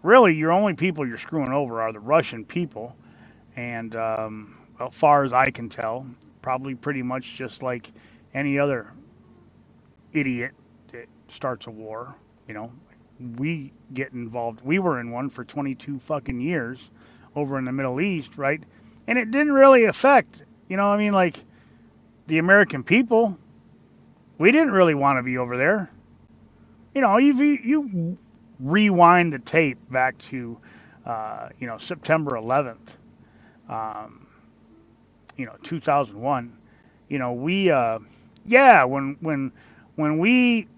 [0.02, 2.96] really your only people you're screwing over are the Russian people,
[3.56, 6.06] and um, well, far as I can tell,
[6.42, 7.90] probably pretty much just like
[8.34, 8.92] any other
[10.12, 10.52] idiot
[10.92, 12.14] that starts a war.
[12.48, 12.72] You know,
[13.36, 14.60] we get involved.
[14.64, 16.78] We were in one for 22 fucking years
[17.36, 18.62] over in the Middle East, right?
[19.06, 21.38] And it didn't really affect, you know, I mean, like
[22.26, 23.38] the American people.
[24.38, 25.90] We didn't really want to be over there.
[26.94, 28.18] You know, you you
[28.60, 30.58] rewind the tape back to,
[31.04, 32.96] uh, you know, September 11th,
[33.68, 34.26] um,
[35.36, 36.56] you know, 2001.
[37.08, 37.98] You know, we, uh,
[38.44, 39.52] yeah, when when
[39.96, 40.68] when we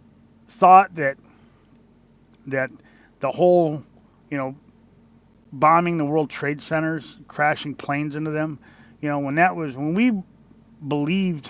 [0.59, 1.17] thought that
[2.47, 2.71] that
[3.21, 3.83] the whole,
[4.31, 4.55] you know,
[5.53, 8.59] bombing the World Trade Centers, crashing planes into them,
[9.01, 10.23] you know, when that was when we
[10.87, 11.49] believed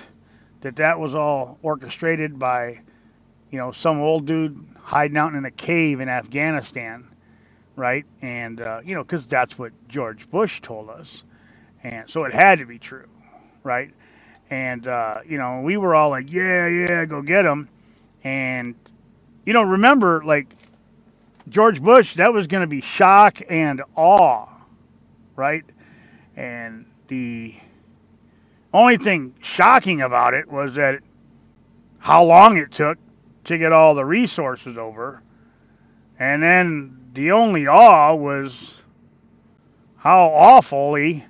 [0.63, 2.81] that that was all orchestrated by,
[3.51, 7.07] you know, some old dude hiding out in a cave in Afghanistan,
[7.77, 8.05] right?
[8.23, 11.23] And uh, you know, because that's what George Bush told us,
[11.83, 13.09] and so it had to be true,
[13.65, 13.93] right?
[14.51, 17.69] And uh, you know, we were all like, yeah, yeah, go get him,
[18.25, 18.75] and
[19.47, 20.47] you know, remember like
[21.49, 24.47] George Bush, that was going to be shock and awe,
[25.37, 25.65] right?
[26.37, 27.55] And the
[28.73, 31.01] only thing shocking about it was that
[31.99, 32.99] how long it took
[33.45, 35.23] to get all the resources over.
[36.19, 38.75] And then the only awe was
[39.97, 41.25] how awfully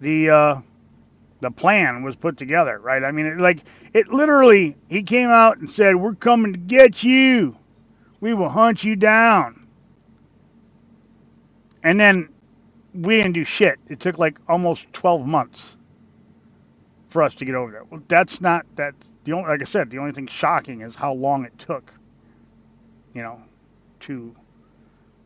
[0.00, 0.60] the uh,
[1.40, 3.04] the plan was put together, right?
[3.04, 3.60] I mean, it, like
[3.92, 7.56] it literally, he came out and said, "We're coming to get you."
[8.20, 9.66] We will hunt you down.
[11.82, 12.28] And then
[12.94, 13.80] we didn't do shit.
[13.88, 15.74] It took like almost 12 months
[17.12, 17.84] for us to get over there.
[17.84, 18.94] Well, that's not that.
[19.24, 21.92] The only, like I said, the only thing shocking is how long it took.
[23.14, 23.40] You know,
[24.00, 24.34] to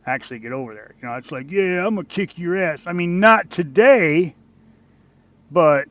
[0.05, 0.93] actually get over there.
[1.01, 2.81] You know, it's like, yeah, I'm gonna kick your ass.
[2.85, 4.35] I mean, not today,
[5.51, 5.87] but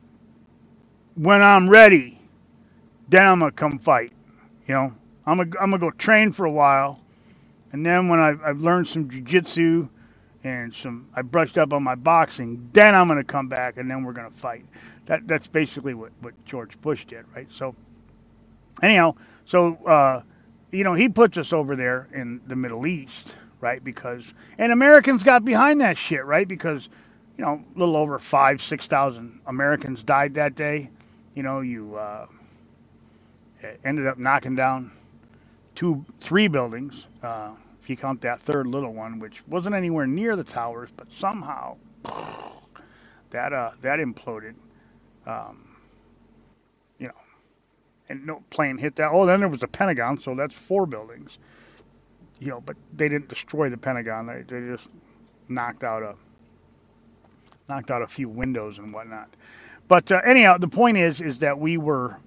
[1.15, 2.19] when I'm ready,
[3.09, 4.13] then I'm gonna come fight.
[4.67, 4.93] You know,
[5.25, 6.99] I'm gonna I'm gonna go train for a while,
[7.71, 9.89] and then when I've, I've learned some jujitsu
[10.47, 14.03] and some I brushed up on my boxing, then I'm gonna come back and then
[14.03, 14.65] we're gonna fight.
[15.07, 17.47] That that's basically what what George Bush did, right?
[17.51, 17.75] So
[18.83, 20.21] anyhow, so uh,
[20.71, 23.83] you know he puts us over there in the Middle East, right?
[23.83, 26.47] Because and Americans got behind that shit, right?
[26.47, 26.89] Because
[27.37, 30.89] you know a little over five six thousand Americans died that day.
[31.35, 32.27] You know you uh,
[33.85, 34.91] ended up knocking down
[35.75, 37.51] two, three buildings, uh,
[37.87, 41.77] if you count that third little one, which wasn't anywhere near the towers, but somehow
[43.29, 44.55] that uh, that imploded.
[45.25, 45.77] Um,
[46.99, 47.13] you know,
[48.09, 49.11] and no plane hit that.
[49.13, 51.37] Oh, then there was the Pentagon, so that's four buildings.
[52.41, 54.27] You know, but they didn't destroy the Pentagon.
[54.27, 54.89] They they just
[55.47, 56.15] knocked out a
[57.69, 59.29] knocked out a few windows and whatnot.
[59.87, 62.17] But uh, anyhow, the point is is that we were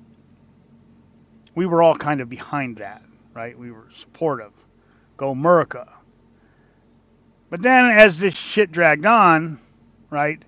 [1.54, 3.02] we were all kind of behind that
[3.34, 3.56] right?
[3.56, 4.52] We were supportive.
[5.20, 5.86] Go America.
[7.50, 9.60] But then as this shit dragged on,
[10.08, 10.42] right?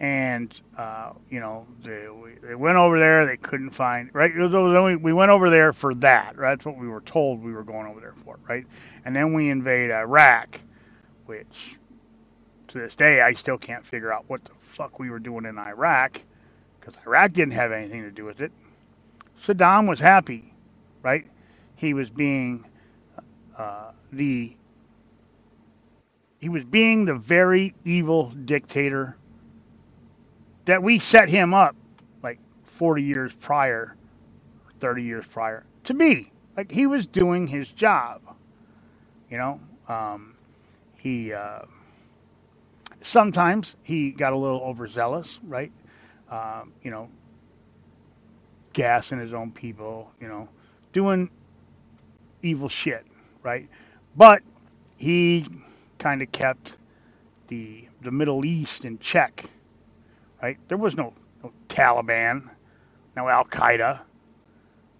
[0.00, 2.08] And uh, you know, they,
[2.42, 3.24] they went over there.
[3.24, 4.36] They couldn't find right.
[4.36, 6.36] Only, we went over there for that.
[6.36, 6.56] Right?
[6.56, 8.66] That's what we were told we were going over there for, right?
[9.04, 10.58] And then we invade Iraq,
[11.26, 11.78] which
[12.66, 15.56] to this day I still can't figure out what the fuck we were doing in
[15.56, 16.20] Iraq,
[16.80, 18.50] because Iraq didn't have anything to do with it.
[19.46, 20.52] Saddam was happy,
[21.00, 21.26] right?
[21.80, 22.62] he was being
[23.60, 24.56] uh, the
[26.40, 29.16] he was being the very evil dictator
[30.66, 31.76] that we set him up
[32.22, 32.38] like
[32.78, 33.96] 40 years prior
[34.80, 36.32] 30 years prior to be.
[36.56, 38.22] Like he was doing his job
[39.30, 39.60] you know?
[39.88, 40.34] Um,
[40.98, 41.60] he uh,
[43.02, 45.72] sometimes he got a little overzealous right?
[46.30, 47.08] Um, you know
[48.74, 50.48] gassing his own people you know
[50.92, 51.30] doing
[52.42, 53.06] evil shit,
[53.42, 53.68] right?
[54.16, 54.42] But
[54.96, 55.46] he
[55.98, 56.74] kind of kept
[57.48, 59.44] the the Middle East in check,
[60.42, 60.58] right?
[60.68, 62.48] There was no, no Taliban,
[63.16, 64.00] no Al Qaeda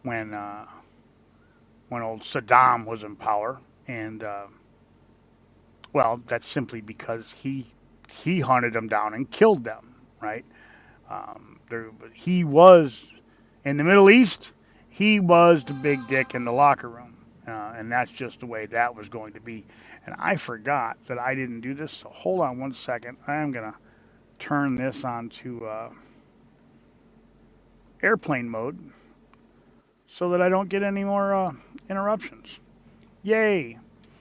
[0.02, 0.66] when uh,
[1.88, 4.46] when old Saddam was in power, and uh,
[5.92, 7.66] well, that's simply because he
[8.22, 10.44] he hunted them down and killed them, right?
[11.10, 12.96] Um, there, he was
[13.64, 14.50] in the Middle East.
[14.88, 17.16] He was the big dick in the locker room
[17.50, 19.64] uh, and that's just the way that was going to be.
[20.06, 23.18] And I forgot that I didn't do this, so hold on one second.
[23.26, 23.76] I am going to
[24.38, 25.90] turn this onto uh,
[28.02, 28.78] airplane mode
[30.06, 31.52] so that I don't get any more uh,
[31.88, 32.48] interruptions.
[33.22, 33.78] Yay!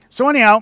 [0.09, 0.59] So anyhow,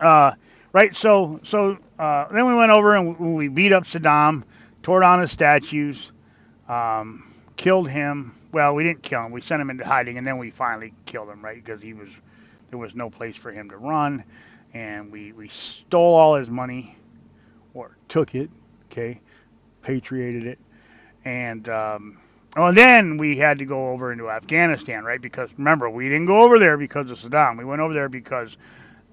[0.00, 0.32] uh,
[0.72, 0.94] right?
[0.94, 4.44] So so uh, then we went over and we beat up Saddam,
[4.82, 6.12] tore down his statues,
[6.68, 7.31] um,
[7.62, 8.34] killed him.
[8.50, 9.32] Well, we didn't kill him.
[9.32, 11.64] We sent him into hiding, and then we finally killed him, right?
[11.64, 12.08] Because he was
[12.70, 14.24] there was no place for him to run,
[14.74, 16.96] and we we stole all his money,
[17.72, 18.50] or took it,
[18.90, 19.20] okay,
[19.80, 20.58] patriated it,
[21.24, 22.18] and um,
[22.56, 25.22] and then we had to go over into Afghanistan, right?
[25.22, 27.56] Because remember, we didn't go over there because of Saddam.
[27.58, 28.56] We went over there because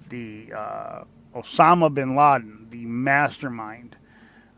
[0.10, 1.04] the uh,
[1.36, 3.96] Osama bin Laden, the mastermind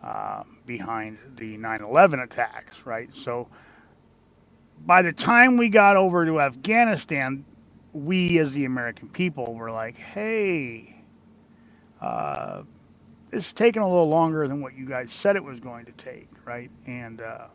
[0.02, 3.10] uh, behind the 9/11 attacks, right?
[3.14, 3.50] So
[4.86, 7.46] by the time we got over to Afghanistan,
[7.94, 10.96] we as the American people were like, hey,
[12.02, 12.64] uh,
[13.32, 16.30] it's taking a little longer than what you guys said it was going to take,
[16.46, 16.72] right?
[16.88, 17.48] And uh,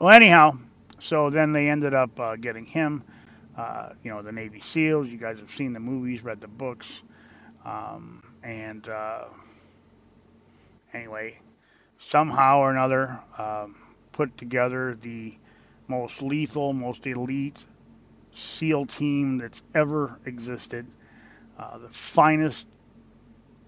[0.00, 0.58] well, anyhow,
[1.00, 3.04] so then they ended up uh, getting him.
[3.56, 5.08] Uh, you know, the Navy SEALs.
[5.08, 6.86] You guys have seen the movies, read the books,
[7.64, 9.24] um, and uh,
[10.94, 11.38] anyway,
[12.00, 13.76] somehow or another, um,
[14.12, 15.34] put together the
[15.88, 17.58] most lethal, most elite
[18.34, 20.86] SEAL team that's ever existed.
[21.58, 22.66] Uh, the finest,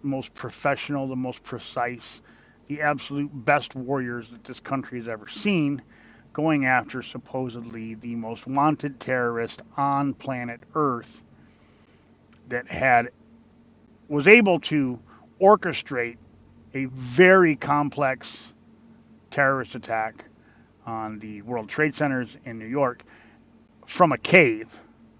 [0.03, 2.21] most professional, the most precise,
[2.69, 5.83] the absolute best warriors that this country has ever seen
[6.33, 11.23] going after supposedly the most wanted terrorist on planet Earth
[12.49, 13.11] that had
[14.09, 14.99] was able to
[15.41, 16.17] orchestrate
[16.75, 18.37] a very complex
[19.31, 20.25] terrorist attack
[20.87, 23.05] on the World Trade Centers in New York
[23.87, 24.69] from a cave,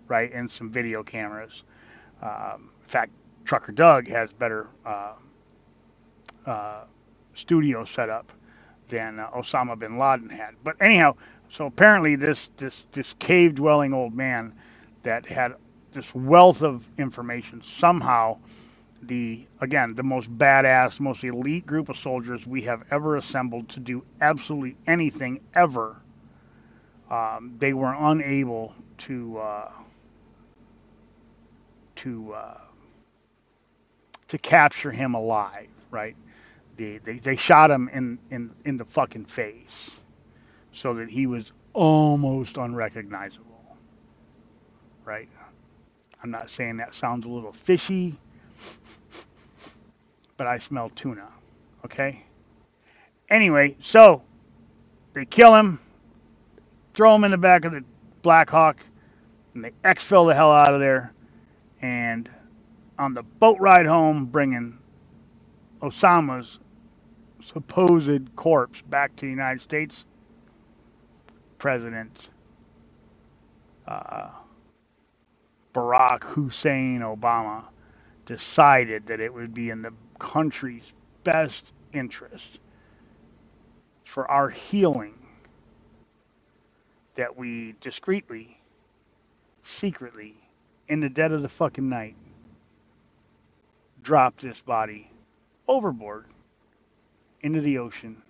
[0.09, 1.63] right, and some video cameras.
[2.23, 3.13] Um, in fact,
[3.45, 5.15] Trucker Doug has better uh,
[6.47, 6.85] uh,
[7.35, 8.33] studio setup
[8.89, 10.55] than uh, Osama bin Laden had.
[10.63, 11.17] But anyhow,
[11.49, 14.53] so apparently this this this cave dwelling old man
[15.03, 15.55] that had
[15.93, 18.39] this wealth of information somehow
[19.03, 23.81] the again the most badass most elite group of soldiers we have ever assembled to
[23.81, 25.97] do absolutely anything ever
[27.11, 29.71] um, they were unable to uh,
[31.97, 32.59] to uh,
[34.29, 36.17] to capture him alive right
[36.81, 40.01] they, they, they shot him in, in, in the fucking face
[40.73, 43.47] so that he was almost unrecognizable.
[45.05, 45.29] Right?
[46.23, 48.19] I'm not saying that sounds a little fishy,
[50.37, 51.29] but I smell tuna.
[51.85, 52.25] Okay?
[53.29, 54.23] Anyway, so
[55.13, 55.79] they kill him,
[56.95, 57.85] throw him in the back of the
[58.23, 58.79] Black Hawk,
[59.55, 61.13] and they exfil the hell out of there.
[61.83, 62.29] And
[62.99, 64.79] on the boat ride home, bringing
[65.83, 66.59] Osama's
[67.45, 70.05] supposed corpse back to the United States,
[71.59, 72.29] President
[73.87, 74.29] uh,
[75.75, 77.65] Barack Hussein Obama
[78.31, 82.61] decided that it would be in the country's best interest
[84.05, 85.15] for our healing
[87.17, 88.57] that we discreetly,
[89.65, 90.37] secretly,
[90.89, 92.15] in the dead of the fucking night,
[94.05, 95.11] drop this body
[95.67, 96.27] overboard
[97.43, 98.23] into the ocean,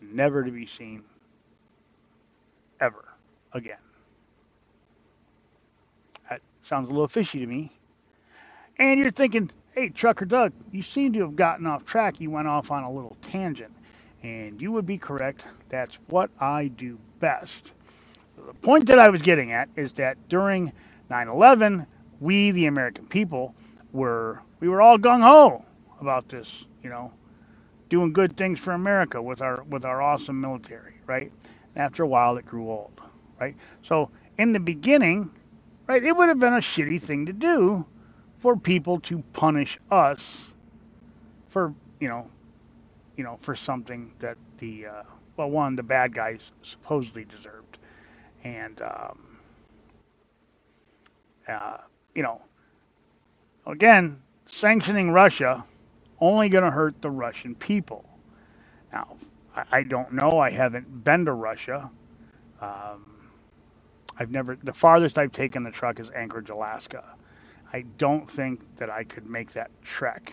[0.00, 1.02] never to be seen
[2.80, 3.04] ever
[3.52, 3.78] again.
[6.30, 7.75] That sounds a little fishy to me.
[8.78, 12.20] And you're thinking, hey, Trucker Doug, you seem to have gotten off track.
[12.20, 13.72] You went off on a little tangent.
[14.22, 15.44] And you would be correct.
[15.70, 17.72] That's what I do best.
[18.46, 20.72] The point that I was getting at is that during
[21.10, 21.86] 9 11,
[22.20, 23.54] we, the American people,
[23.92, 25.64] were we were all gung ho
[26.00, 27.12] about this, you know,
[27.90, 31.32] doing good things for America with our with our awesome military, right?
[31.76, 33.00] After a while, it grew old,
[33.40, 33.56] right?
[33.82, 35.30] So in the beginning,
[35.88, 37.86] right, it would have been a shitty thing to do
[38.40, 40.22] for people to punish us
[41.48, 42.26] for you know,
[43.16, 45.02] you know, for something that the uh,
[45.36, 47.78] well, one the bad guys supposedly deserved,
[48.44, 49.38] and um,
[51.48, 51.78] uh,
[52.14, 52.40] you know,
[53.66, 55.64] again, sanctioning Russia
[56.20, 58.04] only going to hurt the Russian people.
[58.92, 59.16] Now,
[59.54, 60.38] I, I, don't know.
[60.38, 61.90] I haven't been to Russia.
[62.60, 63.30] Um,
[64.18, 64.58] I've never.
[64.62, 67.04] The farthest I've taken the truck is Anchorage, Alaska.
[67.76, 70.32] I don't think that I could make that trek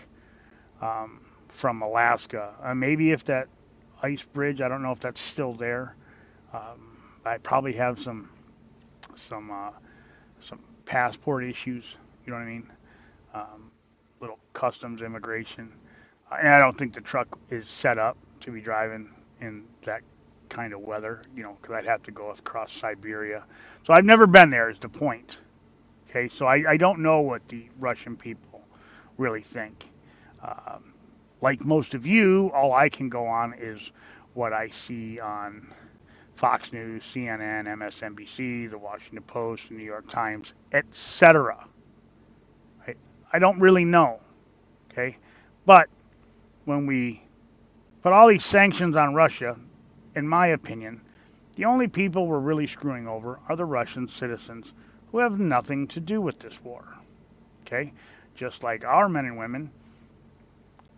[0.80, 1.20] um,
[1.50, 2.54] from Alaska.
[2.64, 3.48] Uh, maybe if that
[4.02, 5.94] ice bridge, I don't know if that's still there.
[6.54, 8.30] Um, I probably have some
[9.28, 9.72] some uh,
[10.40, 11.84] some passport issues.
[12.26, 12.72] You know what I mean?
[13.34, 13.70] Um,
[14.22, 15.70] little customs immigration.
[16.32, 19.10] And I don't think the truck is set up to be driving
[19.42, 20.00] in that
[20.48, 23.44] kind of weather, you know, because I'd have to go across Siberia.
[23.86, 24.70] So I've never been there.
[24.70, 25.36] Is the point?
[26.14, 28.62] Okay, so I, I don't know what the Russian people
[29.18, 29.90] really think.
[30.40, 30.94] Um,
[31.40, 33.90] like most of you, all I can go on is
[34.34, 35.66] what I see on
[36.36, 41.66] Fox News, CNN, MSNBC, The Washington Post, The New York Times, etc.
[42.86, 42.94] I,
[43.32, 44.20] I don't really know.
[44.92, 45.16] Okay,
[45.66, 45.88] but
[46.64, 47.24] when we
[48.04, 49.58] put all these sanctions on Russia,
[50.14, 51.00] in my opinion,
[51.56, 54.72] the only people we're really screwing over are the Russian citizens
[55.14, 56.84] who have nothing to do with this war.
[57.64, 57.92] Okay?
[58.34, 59.70] Just like our men and women,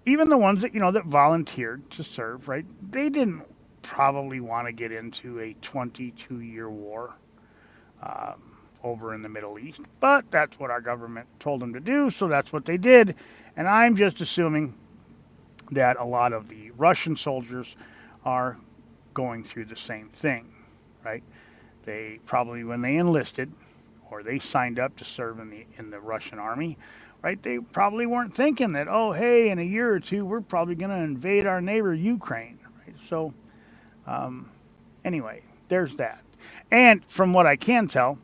[0.07, 2.65] even the ones that, you know, that volunteered to serve, right?
[2.91, 3.43] They didn't
[3.83, 7.13] probably want to get into a 22 year war
[8.03, 12.09] um, over in the Middle East, but that's what our government told them to do,
[12.09, 13.17] so that's what they did.
[13.55, 14.73] And I'm just assuming
[15.73, 17.77] that a lot of the Russian soldiers
[18.25, 18.57] are
[19.13, 20.51] going through the same thing,
[21.05, 21.23] right?
[21.85, 23.53] They probably, when they enlisted
[24.11, 26.79] or they signed up to serve in the in the Russian army,
[27.23, 27.43] right?
[27.43, 30.91] They probably weren't thinking that, oh, hey, in a year or two, we're probably going
[30.93, 32.97] to invade our neighbor Ukraine, right?
[33.09, 33.35] So,
[34.07, 34.51] um,
[35.05, 36.23] anyway, there's that.
[36.73, 38.19] And from what I can tell,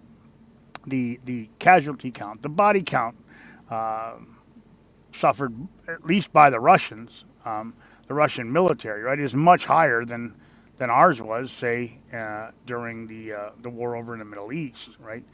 [0.87, 3.17] the the casualty count, the body count,
[3.71, 4.15] uh,
[5.15, 5.55] suffered
[5.89, 7.75] at least by the Russians, um,
[8.09, 10.35] the Russian military, right, is much higher than
[10.79, 14.91] than ours was, say, uh, during the uh, the war over in the Middle East,
[15.01, 15.25] right?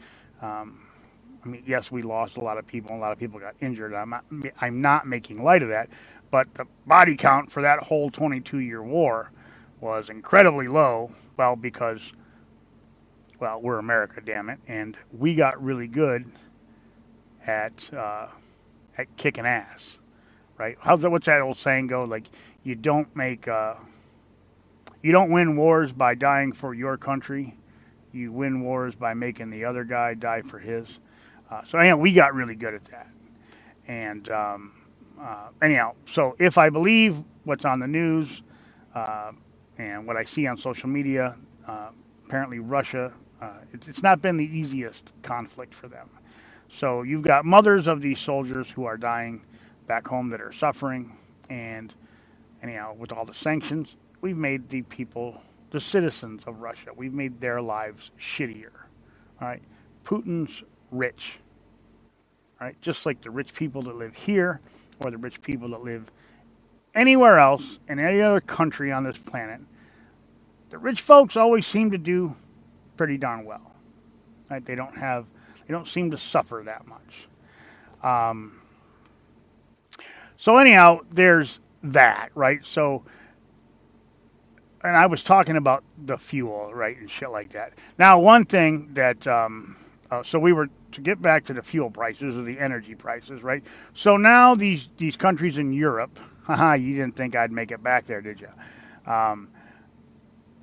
[0.43, 0.87] Um,
[1.45, 3.95] I mean, yes, we lost a lot of people, a lot of people got injured.
[3.95, 4.25] I'm not,
[4.61, 5.89] I'm not making light of that,
[6.31, 9.31] but the body count for that whole 22-year war
[9.81, 11.11] was incredibly low.
[11.37, 12.01] Well, because,
[13.41, 16.25] well, we're America, damn it, and we got really good
[17.47, 18.27] at uh,
[18.99, 19.97] at kicking ass,
[20.59, 20.77] right?
[20.81, 21.11] How's that?
[21.11, 22.05] What's that old saying go?
[22.05, 22.27] Like,
[22.65, 23.75] you don't make uh,
[25.03, 27.57] you don't win wars by dying for your country.
[28.13, 30.87] You win wars by making the other guy die for his.
[31.51, 33.09] Uh, so anyhow, we got really good at that.
[33.87, 34.73] And um,
[35.21, 38.43] uh, anyhow, so if I believe what's on the news
[38.95, 39.33] uh,
[39.79, 41.37] and what I see on social media,
[41.67, 41.91] uh,
[42.27, 46.09] apparently Russia, uh, it's, it's not been the easiest conflict for them.
[46.71, 49.43] So you've got mothers of these soldiers who are dying
[49.87, 51.17] back home that are suffering,
[51.49, 51.95] and
[52.63, 55.41] anyhow, with all the sanctions, we've made the people,
[55.71, 58.73] the citizens of Russia, we've made their lives shittier.
[59.41, 59.63] All right,
[60.05, 61.39] Putin's rich.
[62.61, 64.61] All right, just like the rich people that live here,
[65.01, 66.11] or the rich people that live
[66.95, 69.61] anywhere else in any other country on this planet.
[70.71, 72.35] The rich folks always seem to do
[72.97, 73.73] pretty darn well.
[74.51, 74.65] Right?
[74.65, 75.27] They don't have,
[75.67, 77.29] they don't seem to suffer that much.
[78.03, 78.61] Um,
[80.37, 82.65] so anyhow, there's that, right?
[82.65, 83.05] So
[84.85, 87.75] and I was talking about the fuel, right, and shit like that.
[87.99, 89.77] Now, one thing that, um,
[90.11, 93.43] uh, so we were to get back to the fuel prices or the energy prices,
[93.43, 93.63] right?
[93.95, 98.07] So now these these countries in Europe, haha, you didn't think I'd make it back
[98.07, 99.13] there, did you?
[99.13, 99.49] Um,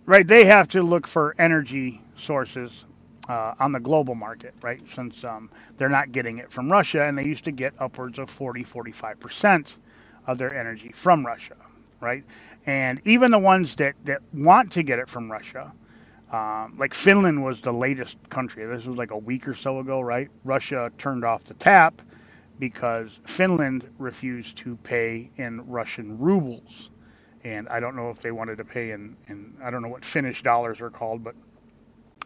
[0.06, 2.86] right, they have to look for energy sources
[3.30, 4.82] uh, on the global market, right?
[4.96, 8.30] Since um, they're not getting it from Russia, and they used to get upwards of
[8.30, 9.78] 40, 45 percent
[10.28, 11.56] of their energy from Russia,
[12.02, 12.24] right?
[12.66, 15.72] And even the ones that, that want to get it from Russia,
[16.32, 18.66] um, like Finland was the latest country.
[18.66, 20.30] This was like a week or so ago, right?
[20.44, 22.02] Russia turned off the tap
[22.60, 26.90] because Finland refused to pay in Russian rubles.
[27.44, 30.06] And I don't know if they wanted to pay in, in I don't know what
[30.06, 31.36] Finnish dollars are called, but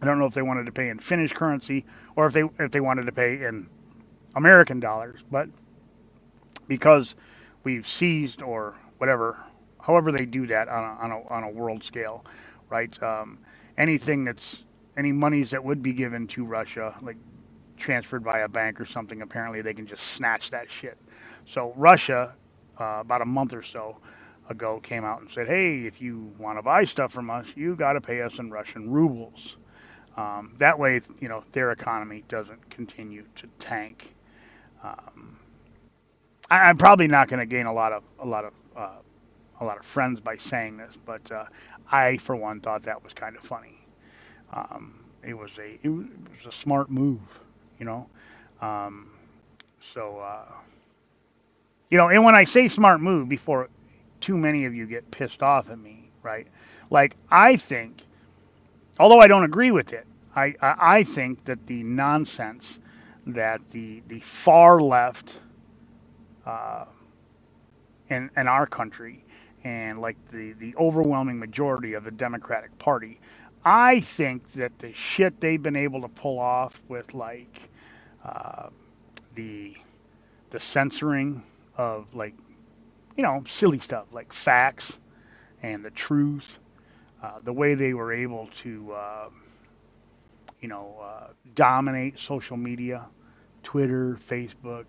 [0.01, 2.71] I don't know if they wanted to pay in Finnish currency or if they if
[2.71, 3.67] they wanted to pay in
[4.35, 5.23] American dollars.
[5.31, 5.49] But
[6.67, 7.15] because
[7.63, 9.37] we've seized or whatever
[9.89, 12.23] however they do that on a, on a, on a world scale,
[12.69, 13.01] right?
[13.01, 13.39] Um,
[13.75, 14.61] anything that's
[14.95, 17.17] any monies that would be given to Russia, like
[17.75, 20.95] transferred by a bank or something, apparently they can just snatch that shit.
[21.47, 22.35] So Russia,
[22.79, 23.97] uh, about a month or so
[24.47, 27.75] ago, came out and said, "Hey, if you want to buy stuff from us, you
[27.75, 29.55] got to pay us in Russian rubles."
[30.17, 34.13] Um, that way, you know, their economy doesn't continue to tank.
[34.83, 35.39] Um,
[36.51, 38.97] I, am probably not going to gain a lot of a lot of uh,
[39.59, 41.45] a lot of friends by saying this, but uh,
[41.91, 43.79] I, for one, thought that was kind of funny.
[44.53, 47.21] Um, it was a it was a smart move,
[47.79, 48.07] you know.
[48.61, 49.11] Um,
[49.93, 50.45] so, uh,
[51.89, 53.69] you know, and when I say smart move, before
[54.21, 56.47] too many of you get pissed off at me, right?
[56.89, 58.03] Like I think,
[58.99, 62.79] although I don't agree with it, I I, I think that the nonsense
[63.27, 65.39] that the the far left
[66.45, 66.85] uh,
[68.09, 69.23] in in our country
[69.63, 73.19] and like the, the overwhelming majority of the Democratic Party.
[73.65, 77.69] I think that the shit they've been able to pull off with like
[78.23, 78.69] uh,
[79.35, 79.75] the
[80.51, 81.43] the censoring
[81.77, 82.33] of like
[83.17, 84.97] you know silly stuff like facts
[85.61, 86.59] and the truth,
[87.21, 89.29] uh, the way they were able to uh,
[90.61, 93.05] you know uh, dominate social media,
[93.63, 94.85] Twitter, Facebook.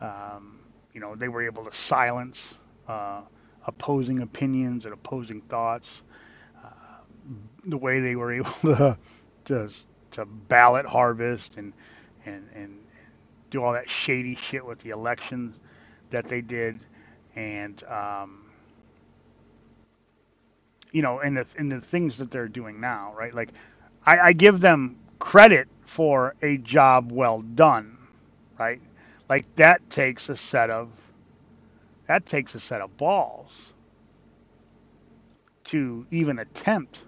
[0.00, 0.60] Um,
[0.94, 2.54] you know they were able to silence
[2.88, 3.22] uh,
[3.66, 5.88] opposing opinions and opposing thoughts.
[6.64, 6.70] Uh,
[7.66, 8.98] the way they were able to,
[9.46, 9.70] to
[10.12, 11.72] to ballot harvest and
[12.26, 12.78] and and
[13.50, 15.56] do all that shady shit with the elections
[16.10, 16.80] that they did,
[17.36, 18.46] and um,
[20.92, 23.34] you know, and the and the things that they're doing now, right?
[23.34, 23.50] Like,
[24.06, 27.98] I, I give them credit for a job well done,
[28.58, 28.80] right?
[29.28, 30.90] Like that takes a set of
[32.08, 33.50] that takes a set of balls
[35.66, 37.00] to even attempt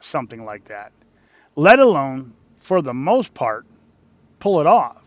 [0.00, 0.92] something like that,
[1.56, 3.66] let alone, for the most part,
[4.40, 5.02] pull it off.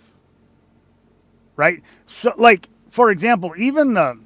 [1.58, 1.84] Right?
[2.08, 4.20] So, like, for example, even the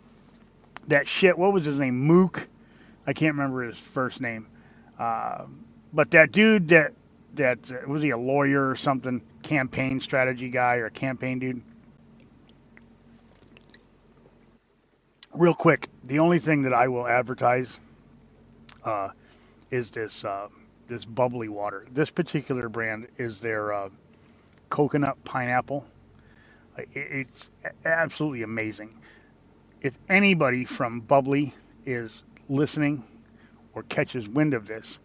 [0.88, 1.38] that shit.
[1.38, 2.00] What was his name?
[2.00, 2.48] Mook.
[3.08, 4.48] I can't remember his first name.
[5.00, 5.45] Uh,
[5.93, 6.93] but that dude that
[7.36, 9.22] that was he a lawyer or something?
[9.43, 11.62] Campaign strategy guy or a campaign dude?
[15.34, 17.80] Real quick, the only thing that I will advertise
[18.86, 19.10] uh,
[19.72, 20.48] is this uh,
[20.88, 21.86] this bubbly water.
[21.94, 23.90] This particular brand is their uh,
[24.70, 25.86] coconut pineapple.
[26.94, 27.50] It's
[27.86, 28.92] absolutely amazing.
[29.82, 31.54] If anybody from Bubly
[31.86, 33.04] is listening
[33.74, 35.00] or catches wind of this,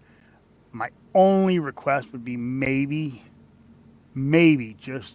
[0.72, 3.22] my only request would be maybe,
[4.14, 5.14] maybe just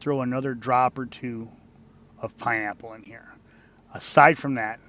[0.00, 1.48] throw another drop or two
[2.20, 3.28] of pineapple in here.
[3.94, 4.80] Aside from that,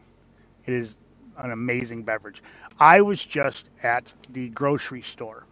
[0.66, 0.96] it is
[1.38, 2.44] an amazing beverage.
[2.80, 5.46] I was just at the grocery store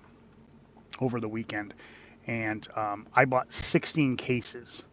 [1.02, 1.74] over the weekend,
[2.28, 4.84] and um, I bought 16 cases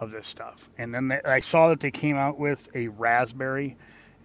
[0.00, 0.68] of this stuff.
[0.78, 3.76] And then they, I saw that they came out with a raspberry,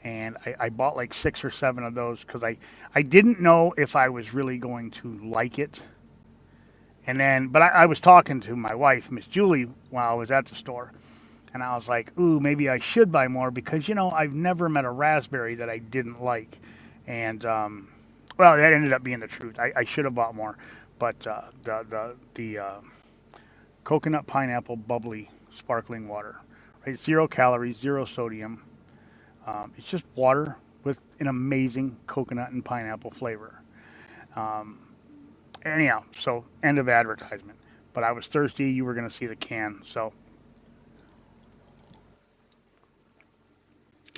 [0.04, 2.58] and I, I bought like six or seven of those because I,
[2.96, 5.82] I didn't know if I was really going to like it.
[7.08, 10.32] And then, but I, I was talking to my wife, Miss Julie, while I was
[10.32, 10.94] at the store,
[11.56, 14.70] and I was like, ooh, maybe I should buy more because, you know, I've never
[14.70, 16.60] met a raspberry that I didn't like
[17.08, 17.88] and um,
[18.38, 19.60] well, that ended up being the truth.
[19.60, 20.58] I, I should have bought more,
[21.00, 22.80] but uh, the the the uh,
[23.86, 26.36] coconut pineapple bubly sparkling water,
[26.86, 27.00] right?
[27.00, 28.62] Zero calories, zero sodium.
[29.48, 33.62] Um, it's just water with an amazing coconut and pineapple flavor.
[34.36, 34.80] Um,
[35.64, 37.58] anyhow, so end of advertisement.
[37.94, 38.72] But I was thirsty.
[38.72, 40.12] You were going to see the can, so.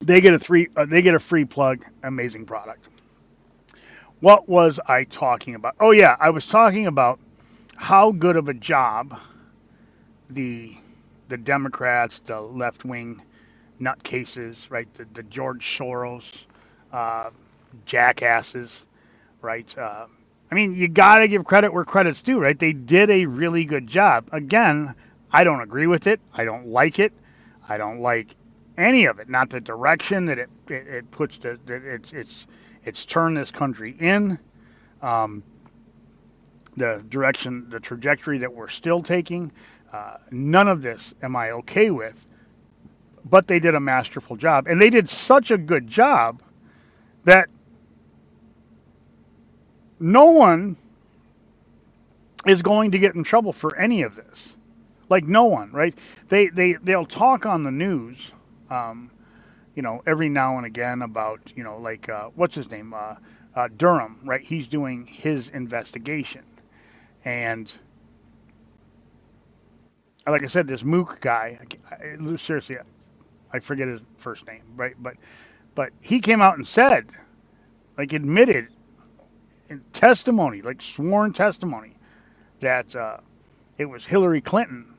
[0.01, 2.87] They get a three uh, they get a free plug amazing product.
[4.19, 5.75] What was i talking about?
[5.79, 7.19] Oh yeah i was talking about
[7.75, 9.19] how good of a job
[10.29, 10.75] the
[11.29, 13.21] the democrats the left wing
[13.79, 16.45] nutcases right the, the george soros
[16.91, 17.29] uh,
[17.85, 18.85] jackasses
[19.41, 20.07] right uh,
[20.51, 22.59] i mean you got to give credit where credit's due right?
[22.59, 24.27] They did a really good job.
[24.31, 24.95] Again
[25.31, 26.19] i don't agree with it.
[26.33, 27.13] I don't like it.
[27.67, 28.35] I don't like
[28.77, 32.47] any of it, not the direction that it it, it puts the that it's it's
[32.85, 34.39] it's turned this country in,
[35.01, 35.43] um,
[36.77, 39.51] the direction, the trajectory that we're still taking.
[39.93, 42.25] Uh, none of this am I okay with,
[43.25, 46.41] but they did a masterful job, and they did such a good job
[47.25, 47.49] that
[49.99, 50.77] no one
[52.47, 54.55] is going to get in trouble for any of this.
[55.09, 55.95] Like no one, right?
[56.29, 58.31] They they they'll talk on the news
[58.69, 59.11] um,
[59.75, 62.93] you know, every now and again about, you know, like, uh, what's his name?
[62.93, 63.15] Uh,
[63.55, 64.41] uh, Durham, right?
[64.41, 66.43] He's doing his investigation.
[67.25, 67.71] And
[70.27, 71.59] like I said, this Mook guy,
[71.91, 72.77] I, I, seriously,
[73.53, 74.95] I forget his first name, right?
[75.01, 75.15] But,
[75.75, 77.07] but he came out and said,
[77.97, 78.67] like, admitted
[79.69, 81.95] in testimony, like sworn testimony,
[82.59, 83.17] that uh,
[83.77, 84.93] it was Hillary Clinton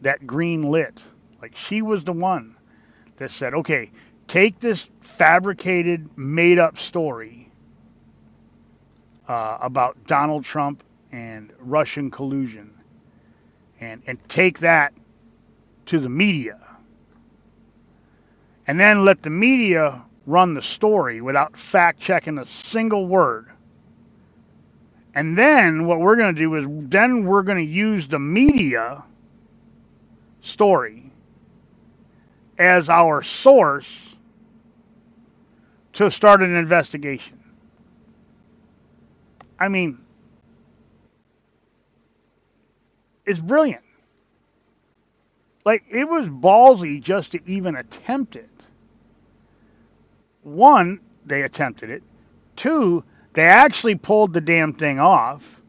[0.00, 1.02] that green lit.
[1.40, 2.56] Like she was the one
[3.20, 3.90] that said, okay,
[4.26, 7.52] take this fabricated, made up story
[9.28, 12.72] uh, about Donald Trump and Russian collusion
[13.78, 14.94] and, and take that
[15.86, 16.58] to the media.
[18.66, 23.50] And then let the media run the story without fact checking a single word.
[25.14, 29.02] And then what we're going to do is then we're going to use the media
[30.40, 31.09] story
[32.60, 33.88] as our source
[35.94, 37.40] to start an investigation.
[39.58, 39.98] I mean,
[43.24, 43.82] it's brilliant.
[45.64, 48.48] Like, it was ballsy just to even attempt it.
[50.42, 52.02] One, they attempted it.
[52.56, 55.60] Two, they actually pulled the damn thing off.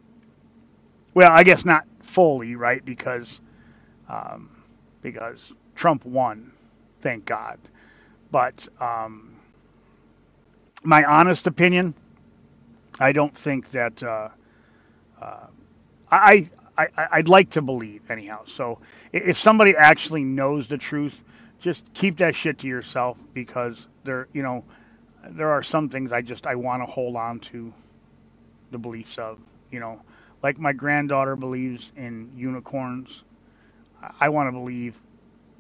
[1.14, 2.84] Well, I guess not fully, right?
[2.84, 3.40] Because
[4.10, 4.50] um,
[5.02, 6.52] because Trump won,
[7.02, 7.60] thank God.
[8.32, 9.36] But um,
[10.84, 11.96] my honest opinion,
[13.00, 14.30] I don't think that uh,
[15.22, 15.48] uh,
[16.12, 18.42] I, I I'd like to believe anyhow.
[18.46, 18.80] So
[19.14, 21.16] if somebody actually knows the truth,
[21.60, 24.64] just keep that shit to yourself because there, you know,
[25.32, 27.74] there are some things I just I want to hold on to
[28.72, 29.40] the beliefs of,
[29.72, 30.02] you know,
[30.44, 33.24] like my granddaughter believes in unicorns.
[34.20, 34.96] I want to believe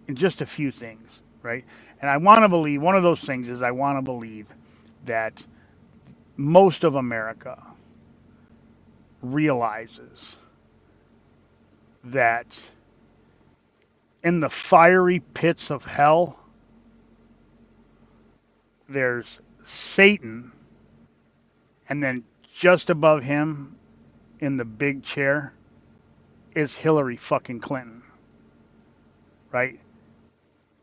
[0.07, 1.07] in just a few things,
[1.43, 1.65] right?
[2.01, 4.47] And I want to believe one of those things is I want to believe
[5.05, 5.43] that
[6.37, 7.61] most of America
[9.21, 10.19] realizes
[12.05, 12.57] that
[14.23, 16.37] in the fiery pits of hell,
[18.89, 20.51] there's Satan,
[21.89, 22.23] and then
[22.55, 23.75] just above him
[24.39, 25.53] in the big chair
[26.55, 28.01] is Hillary fucking Clinton.
[29.51, 29.79] Right?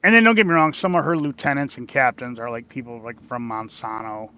[0.03, 3.01] And then don't get me wrong, some of her lieutenants and captains are like people
[3.03, 4.31] like from Monsanto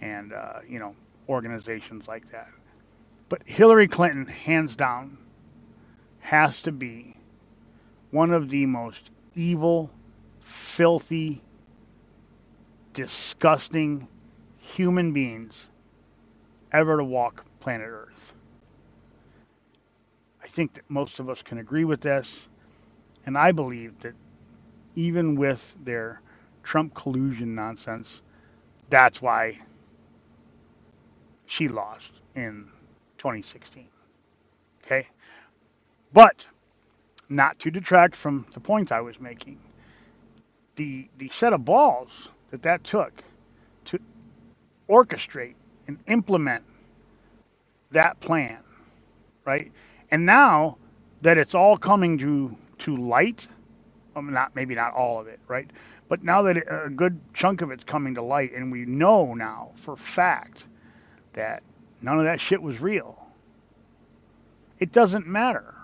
[0.00, 0.94] and uh, you know
[1.28, 2.48] organizations like that.
[3.28, 5.18] But Hillary Clinton, hands down,
[6.20, 7.14] has to be
[8.10, 9.90] one of the most evil,
[10.40, 11.42] filthy,
[12.92, 14.08] disgusting
[14.58, 15.54] human beings
[16.72, 18.32] ever to walk planet Earth.
[20.42, 22.46] I think that most of us can agree with this,
[23.26, 24.14] and I believe that
[24.98, 26.20] even with their
[26.64, 28.20] Trump collusion nonsense,
[28.90, 29.56] that's why
[31.46, 32.68] she lost in
[33.18, 33.86] 2016.
[34.84, 35.06] Okay?
[36.12, 36.44] But
[37.28, 39.60] not to detract from the point I was making.
[40.74, 43.22] The the set of balls that that took
[43.86, 44.00] to
[44.90, 45.54] orchestrate
[45.86, 46.64] and implement
[47.92, 48.58] that plan,
[49.44, 49.70] right?
[50.10, 50.78] And now
[51.22, 53.46] that it's all coming to to light,
[54.24, 55.70] well, not maybe not all of it, right?
[56.08, 59.34] But now that it, a good chunk of it's coming to light, and we know
[59.34, 60.64] now for fact
[61.34, 61.62] that
[62.02, 63.18] none of that shit was real.
[64.78, 65.74] It doesn't matter.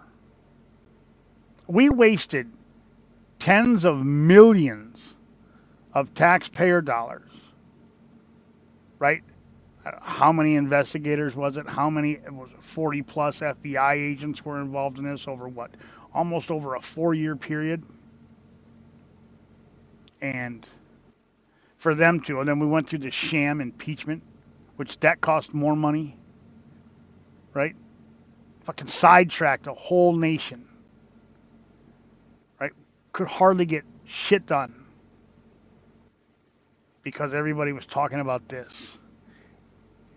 [1.66, 2.50] We wasted
[3.38, 4.98] tens of millions
[5.94, 7.30] of taxpayer dollars,
[8.98, 9.22] right?
[10.00, 11.68] How many investigators was it?
[11.68, 12.12] How many?
[12.12, 15.72] It was 40 plus FBI agents were involved in this over what?
[16.14, 17.82] Almost over a four year period.
[20.24, 20.66] And
[21.76, 24.22] for them to, and then we went through the sham impeachment,
[24.76, 26.16] which that cost more money,
[27.52, 27.76] right?
[28.64, 30.64] Fucking sidetracked a whole nation,
[32.58, 32.72] right?
[33.12, 34.86] Could hardly get shit done
[37.02, 38.96] because everybody was talking about this.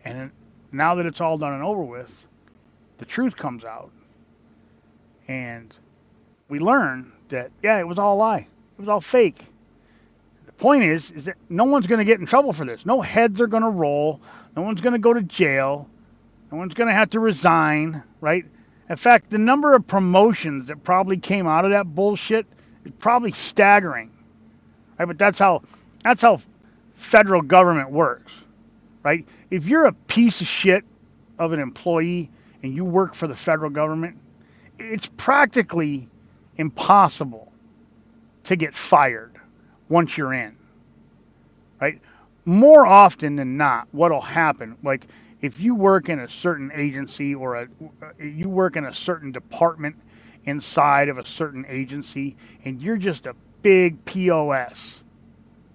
[0.05, 0.31] And
[0.71, 2.13] now that it's all done and over with,
[2.99, 3.91] the truth comes out.
[5.27, 5.75] And
[6.47, 8.47] we learn that, yeah, it was all a lie.
[8.77, 9.45] It was all fake.
[10.57, 12.85] Point is, is that no one's going to get in trouble for this.
[12.85, 14.21] No heads are going to roll.
[14.55, 15.87] No one's going to go to jail.
[16.51, 18.43] No one's going to have to resign, right?
[18.89, 22.47] In fact, the number of promotions that probably came out of that bullshit
[22.85, 24.11] is probably staggering.
[24.97, 25.05] Right?
[25.05, 25.61] But that's how
[26.03, 26.39] that's how
[26.95, 28.31] federal government works,
[29.03, 29.27] right?
[29.51, 30.83] If you're a piece of shit
[31.37, 32.31] of an employee
[32.63, 34.17] and you work for the federal government,
[34.79, 36.07] it's practically
[36.57, 37.51] impossible
[38.45, 39.36] to get fired
[39.89, 40.55] once you're in,
[41.81, 41.99] right?
[42.45, 45.07] More often than not, what'll happen, like
[45.41, 47.67] if you work in a certain agency or a,
[48.19, 49.95] you work in a certain department
[50.45, 52.35] inside of a certain agency
[52.65, 55.03] and you're just a big POS,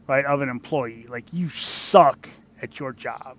[0.09, 1.07] right, of an employee.
[1.09, 2.29] Like you suck
[2.63, 3.37] at your job.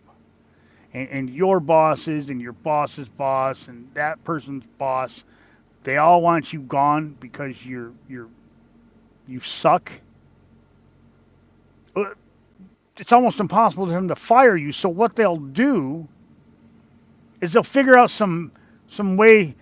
[0.94, 5.24] And, and your bosses and your boss's boss and that person's boss,
[5.84, 8.30] they all want you gone because you're you're
[9.28, 9.92] you suck.
[12.98, 14.72] It's almost impossible for them to fire you.
[14.72, 16.08] So what they'll do
[17.41, 18.52] is they'll figure out some
[18.89, 19.56] some way,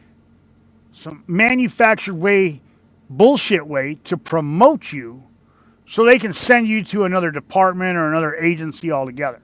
[0.94, 2.62] some manufactured way,
[3.10, 5.24] bullshit way to promote you
[5.88, 9.42] so they can send you to another department or another agency altogether.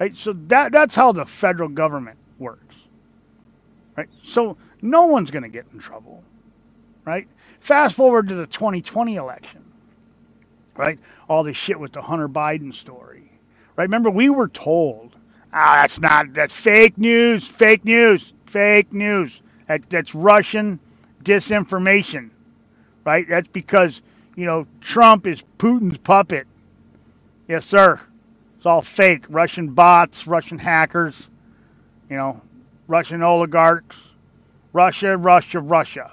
[0.00, 0.16] Right?
[0.16, 2.76] So that that's how the federal government works.
[3.96, 4.08] Right?
[4.24, 6.24] So no one's going to get in trouble.
[7.04, 7.28] Right?
[7.60, 9.64] Fast forward to the 2020 election.
[10.78, 10.98] Right?
[11.28, 13.30] All this shit with the Hunter Biden story.
[13.76, 13.84] Right?
[13.84, 15.14] Remember, we were told,
[15.52, 19.42] ah, that's not, that's fake news, fake news, fake news.
[19.68, 20.80] That, that's Russian
[21.24, 22.30] disinformation.
[23.04, 23.26] Right?
[23.28, 24.02] That's because,
[24.36, 26.46] you know, Trump is Putin's puppet.
[27.48, 28.00] Yes, sir.
[28.56, 29.24] It's all fake.
[29.28, 31.28] Russian bots, Russian hackers,
[32.08, 32.40] you know,
[32.86, 33.96] Russian oligarchs.
[34.72, 36.12] Russia, Russia, Russia.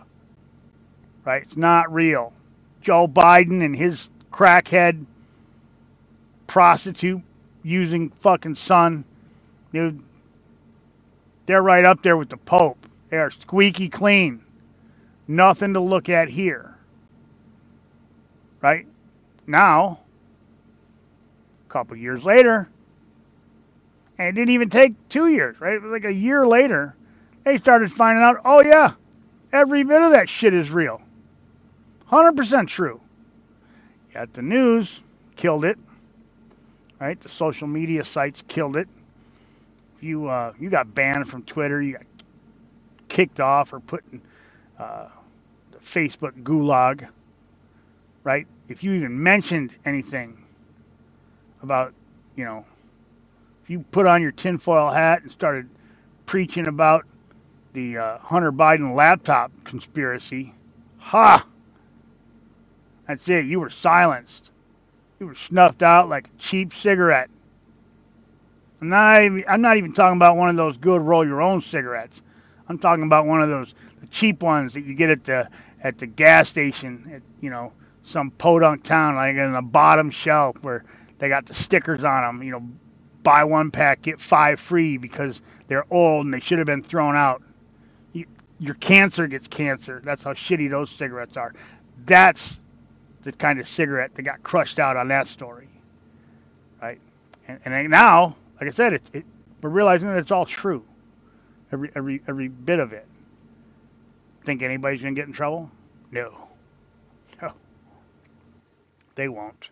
[1.23, 1.43] Right?
[1.43, 2.33] It's not real.
[2.81, 5.05] Joe Biden and his crackhead
[6.47, 7.21] prostitute
[7.63, 9.05] using fucking son,
[9.73, 10.01] dude,
[11.45, 12.77] they're right up there with the Pope.
[13.09, 14.41] They are squeaky clean.
[15.27, 16.75] Nothing to look at here.
[18.61, 18.85] Right?
[19.47, 19.99] Now,
[21.67, 22.67] a couple years later,
[24.17, 25.81] and it didn't even take two years, right?
[25.83, 26.95] Like a year later,
[27.43, 28.93] they started finding out, oh yeah,
[29.53, 31.01] every bit of that shit is real.
[32.11, 32.99] 100% true.
[34.15, 35.03] Yet the news
[35.37, 35.77] killed it.
[37.01, 37.19] Right?
[37.21, 38.87] The social media sites killed it.
[39.97, 42.03] If you uh, you got banned from Twitter, you got
[43.09, 44.21] kicked off or put in
[44.79, 45.09] uh,
[45.71, 47.07] the Facebook gulag.
[48.23, 48.47] Right?
[48.69, 50.43] If you even mentioned anything
[51.63, 51.93] about,
[52.35, 52.65] you know,
[53.63, 55.69] if you put on your tinfoil hat and started
[56.25, 57.05] preaching about
[57.73, 60.53] the uh, Hunter Biden laptop conspiracy,
[60.99, 61.45] ha!
[63.07, 63.45] That's it.
[63.45, 64.49] You were silenced.
[65.19, 67.29] You were snuffed out like a cheap cigarette.
[68.81, 71.61] I'm not even, I'm not even talking about one of those good roll your own
[71.61, 72.21] cigarettes.
[72.67, 73.73] I'm talking about one of those
[74.11, 75.47] cheap ones that you get at the
[75.83, 77.71] at the gas station at you know
[78.03, 80.83] some podunk town like in the bottom shelf where
[81.19, 82.43] they got the stickers on them.
[82.43, 82.69] You know,
[83.23, 87.15] buy one pack get five free because they're old and they should have been thrown
[87.15, 87.41] out.
[88.13, 88.25] You,
[88.59, 90.01] your cancer gets cancer.
[90.03, 91.53] That's how shitty those cigarettes are.
[92.05, 92.59] That's
[93.25, 95.67] the kind of cigarette that got crushed out on that story,
[96.81, 96.99] right?
[97.47, 99.25] And, and now, like I said, it,
[99.61, 100.83] we're realizing that it's all true,
[101.71, 103.05] every every every bit of it.
[104.45, 105.69] Think anybody's gonna get in trouble?
[106.11, 106.37] No,
[107.41, 107.51] no,
[109.15, 109.69] they won't.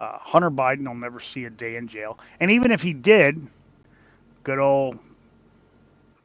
[0.00, 3.44] Uh, Hunter Biden will never see a day in jail, and even if he did,
[4.44, 4.98] good old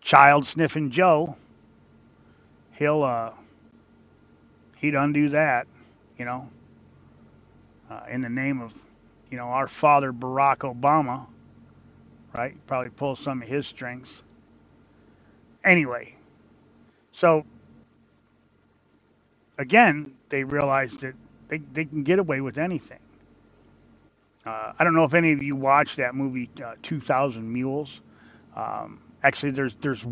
[0.02, 1.36] child sniffing Joe,
[2.74, 3.32] he'll uh,
[4.78, 5.66] he'd undo that
[6.18, 6.50] you know,
[7.90, 8.74] uh, in the name of,
[9.32, 11.26] you know, our father Barack Obama,
[12.34, 12.56] right?
[12.68, 14.22] Probably pull some of his strings.
[15.64, 16.16] Anyway,
[17.12, 17.46] so
[19.58, 21.14] again, they realized that
[21.50, 23.00] they, they can get away with anything.
[24.46, 28.00] Uh, I don't know if any of you watched that movie, uh, 2000 Mules.
[28.56, 30.06] Um, actually, there's there's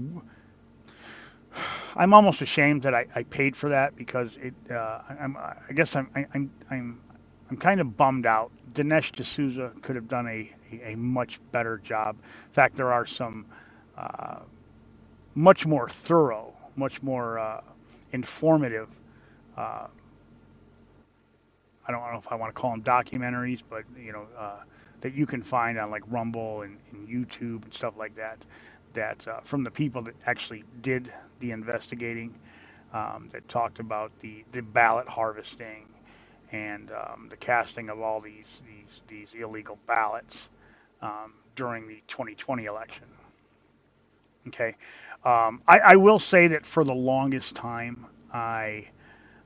[1.95, 4.53] I'm almost ashamed that I, I paid for that because it.
[4.71, 7.01] Uh, I'm, I guess I'm, I'm, I'm,
[7.49, 8.51] I'm kind of bummed out.
[8.73, 12.17] Dinesh D'Souza could have done a, a, a much better job.
[12.47, 13.45] In fact, there are some
[13.97, 14.39] uh,
[15.35, 17.61] much more thorough, much more uh,
[18.11, 18.89] informative.
[19.57, 19.87] Uh,
[21.87, 24.59] I don't know if I want to call them documentaries, but you know uh,
[25.01, 28.39] that you can find on like Rumble and, and YouTube and stuff like that
[28.95, 32.33] that uh, from the people that actually did the investigating,
[32.93, 35.85] um, that talked about the, the ballot harvesting
[36.51, 40.49] and um, the casting of all these these these illegal ballots
[41.01, 43.03] um, during the 2020 election.
[44.47, 44.75] Okay,
[45.25, 48.87] um, I, I, will say that for the longest time, I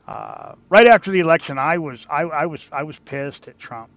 [0.08, 3.90] uh, right after the election, I was I, I was I was pissed at Trump.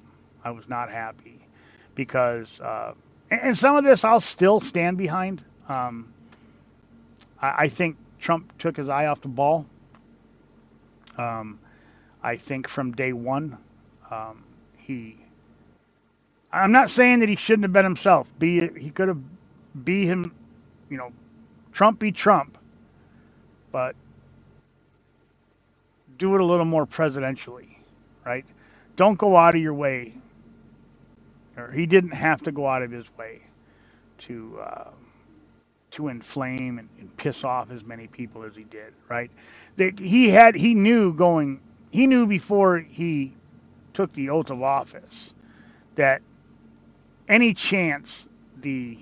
[0.45, 1.47] I was not happy
[1.95, 2.59] because.
[2.61, 2.95] Uh,
[3.43, 5.43] and some of this I'll still stand behind.
[5.69, 6.13] Um,
[7.41, 9.67] I, I, think Trump took his eye off the ball.
[11.17, 11.59] Um,
[12.23, 13.57] I think from day one,
[14.11, 14.45] um,
[14.77, 15.17] he.
[16.53, 18.29] I'm not saying that he shouldn't have been himself.
[18.39, 19.19] Be he could have
[19.85, 20.35] be him,
[20.91, 21.13] you know,
[21.73, 22.59] Trump be Trump,
[23.71, 23.95] but
[26.19, 27.69] do it a little more presidentially,
[28.27, 28.45] right?
[28.97, 30.13] Don't go out of your way
[31.57, 33.43] or he didn't have to go out of his way
[34.19, 34.91] to uh,
[35.93, 39.31] to inflame and, and, piss off as many people as he did, right?
[39.77, 43.35] That he had he knew going he knew before he
[43.95, 45.33] took the oath of office
[45.97, 46.23] that
[47.29, 48.27] any chance
[48.61, 48.99] the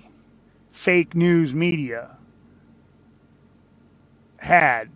[0.71, 2.09] fake news media
[4.37, 4.89] had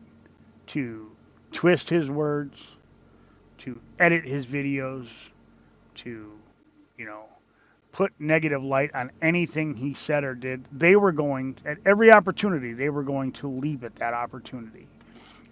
[0.67, 1.11] to
[1.53, 2.61] twist his words,
[3.59, 5.07] to edit his videos,
[5.95, 6.31] to
[6.97, 7.25] you know
[7.95, 12.73] put negative light on anything he said or did, they were going, at every opportunity,
[12.73, 14.85] they were going to leave at that opportunity.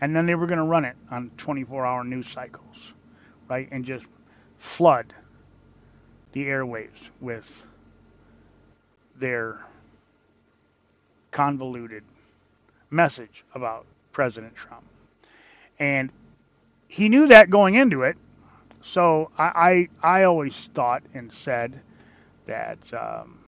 [0.02, 2.76] And then they were going to run it on 24 hour news cycles,
[3.50, 3.70] right?
[3.72, 4.06] And just
[4.58, 5.14] flood
[6.34, 7.64] the airwaves with
[9.18, 9.62] their
[11.32, 12.04] convoluted
[12.90, 14.84] message about President Trump.
[15.80, 16.12] And
[16.90, 18.18] he knew that going into it.
[18.82, 21.80] So I, I, I always thought and said
[22.48, 23.40] that um,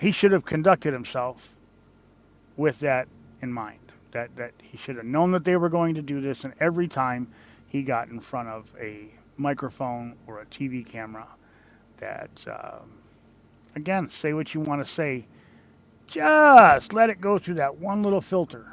[0.00, 1.38] he should have conducted himself
[2.56, 3.08] with that
[3.42, 3.80] in mind.
[4.12, 6.88] That, that he should have known that they were going to do this, and every
[6.88, 7.28] time
[7.68, 11.28] he got in front of a microphone or a TV camera,
[11.98, 12.90] that um,
[13.76, 15.26] again, say what you want to say,
[16.08, 18.66] just let it go through that one little filter,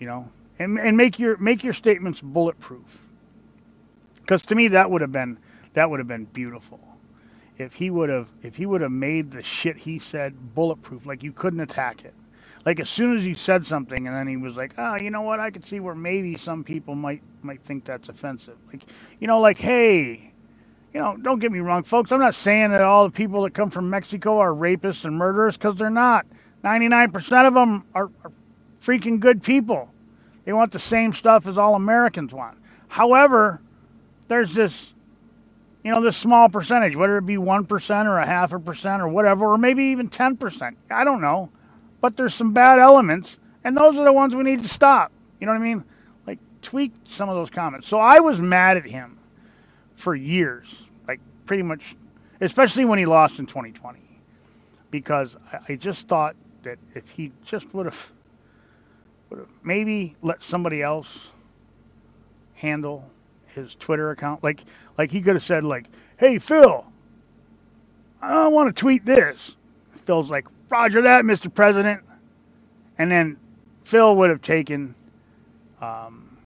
[0.00, 2.98] you know, and and make your make your statements bulletproof.
[4.16, 5.38] Because to me, that would have been
[5.74, 6.80] that would have been beautiful
[7.62, 11.22] if he would have if he would have made the shit he said bulletproof, like
[11.22, 12.14] you couldn't attack it.
[12.64, 15.10] Like as soon as he said something, and then he was like, "Ah, oh, you
[15.10, 15.40] know what?
[15.40, 18.82] I could see where maybe some people might might think that's offensive." Like,
[19.18, 20.32] you know, like, hey,
[20.94, 22.12] you know, don't get me wrong, folks.
[22.12, 25.56] I'm not saying that all the people that come from Mexico are rapists and murderers,
[25.56, 26.26] because they're not.
[26.64, 28.32] 99% of them are, are
[28.84, 29.88] freaking good people.
[30.44, 32.58] They want the same stuff as all Americans want.
[32.88, 33.60] However,
[34.28, 34.91] there's this
[35.84, 39.08] you know, this small percentage, whether it be 1% or a half a percent or
[39.08, 40.76] whatever, or maybe even 10%.
[40.90, 41.50] I don't know.
[42.00, 45.12] But there's some bad elements, and those are the ones we need to stop.
[45.40, 45.84] You know what I mean?
[46.26, 47.88] Like, tweak some of those comments.
[47.88, 49.18] So I was mad at him
[49.96, 50.68] for years,
[51.08, 51.96] like, pretty much,
[52.40, 54.00] especially when he lost in 2020,
[54.90, 55.36] because
[55.68, 58.12] I just thought that if he just would have,
[59.30, 61.08] would have maybe let somebody else
[62.54, 63.08] handle
[63.54, 64.42] his Twitter account.
[64.42, 64.62] Like
[64.98, 65.86] like he could have said like,
[66.16, 66.84] "Hey Phil,
[68.20, 69.56] I want to tweet this."
[70.06, 71.52] Phil's like, "Roger that, Mr.
[71.52, 72.00] President,"
[72.98, 73.36] and then
[73.84, 74.94] Phil would have taken
[75.80, 76.36] um,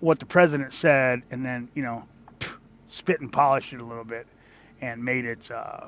[0.00, 2.02] what the president said and then you know
[2.88, 4.26] spit and polish it a little bit
[4.80, 5.86] and made it uh,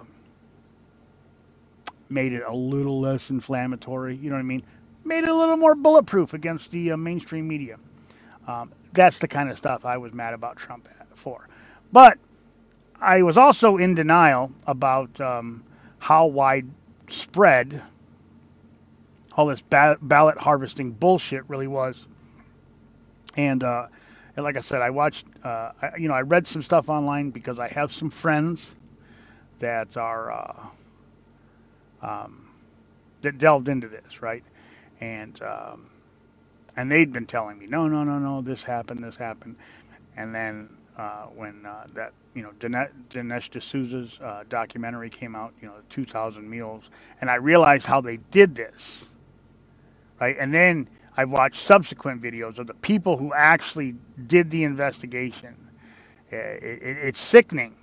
[2.11, 4.17] made it a little less inflammatory.
[4.17, 4.63] You know what I mean?
[5.05, 7.79] Made it a little more bulletproof against the uh, mainstream media.
[8.47, 11.49] Um, that's the kind of stuff I was mad about Trump for.
[11.93, 12.19] But
[13.01, 15.65] I was also in denial about um,
[15.99, 17.83] how widespread
[19.35, 22.07] all this ba- ballot harvesting bullshit really was.
[23.37, 23.87] And, uh,
[24.37, 27.31] and like I said, I watched, uh, I, you know, I read some stuff online
[27.31, 28.73] because I have some friends
[29.59, 30.67] that are uh,
[32.03, 32.49] um,
[33.23, 34.45] that delved into this, right?
[35.01, 35.87] And um,
[36.77, 39.57] and they'd been telling me, no, no, no, no, this happened, this happened,
[40.17, 40.69] and then
[40.99, 45.75] uh, when uh, that you know Dinesh, Dinesh D'Souza's uh, documentary came out, you know,
[45.91, 49.07] 2,000 Mules, and I realized how they did this,
[50.21, 50.37] right?
[50.39, 53.95] And then I watched subsequent videos of the people who actually
[54.27, 55.57] did the investigation.
[56.31, 57.77] It, it, it's sickening,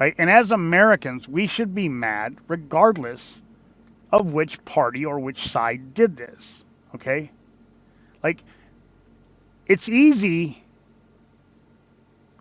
[0.00, 0.14] right?
[0.18, 3.22] And as Americans, we should be mad regardless
[4.12, 6.64] of which party or which side did this,
[6.94, 7.30] okay?
[8.22, 8.44] Like,
[9.66, 10.62] it's easy,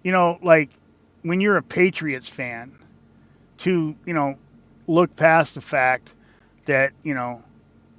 [0.04, 0.70] you know, like
[1.24, 2.72] when you're a Patriots fan
[3.60, 4.38] to, you know,
[4.88, 6.14] look past the fact
[6.66, 7.44] that, you know,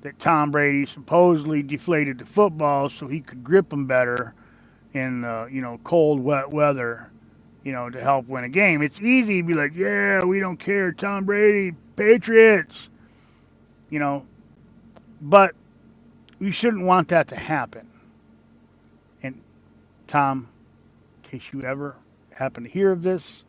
[0.03, 4.35] that Tom Brady supposedly deflated the football so he could grip them better
[4.95, 7.11] in, uh, you know, cold, wet weather,
[7.65, 8.83] you know, to help win a game.
[8.83, 10.93] It's easy to be like, yeah, we don't care.
[10.93, 12.89] Tom Brady, Patriots,
[13.91, 14.27] you know,
[15.23, 15.55] but
[16.41, 17.87] you shouldn't want that to happen.
[19.23, 19.41] And
[20.07, 20.49] Tom,
[21.23, 21.95] in case you ever
[22.31, 23.45] happen to hear of this,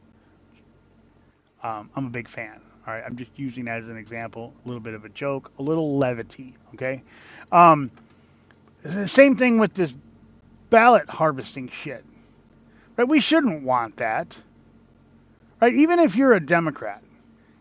[1.64, 2.62] um, I'm a big fan.
[2.86, 5.52] All right, I'm just using that as an example, a little bit of a joke,
[5.60, 6.56] a little levity.
[6.74, 7.04] Okay,
[7.52, 7.92] um,
[8.84, 9.94] the same thing with this
[10.70, 12.04] ballot harvesting shit.
[12.98, 14.36] Right, we shouldn't want that.
[15.62, 17.04] Right, even if you're a Democrat,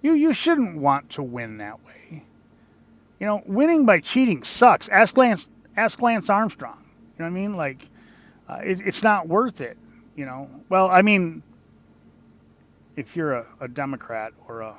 [0.02, 2.24] you you shouldn't want to win that way.
[3.20, 4.88] You know, winning by cheating sucks.
[4.88, 5.46] Ask Lance,
[5.76, 6.82] ask Lance Armstrong.
[7.18, 7.54] You know what I mean?
[7.54, 7.88] Like,
[8.48, 9.76] uh, it, it's not worth it.
[10.16, 10.48] You know.
[10.70, 11.42] Well, I mean,
[12.96, 14.74] if you're a, a Democrat or a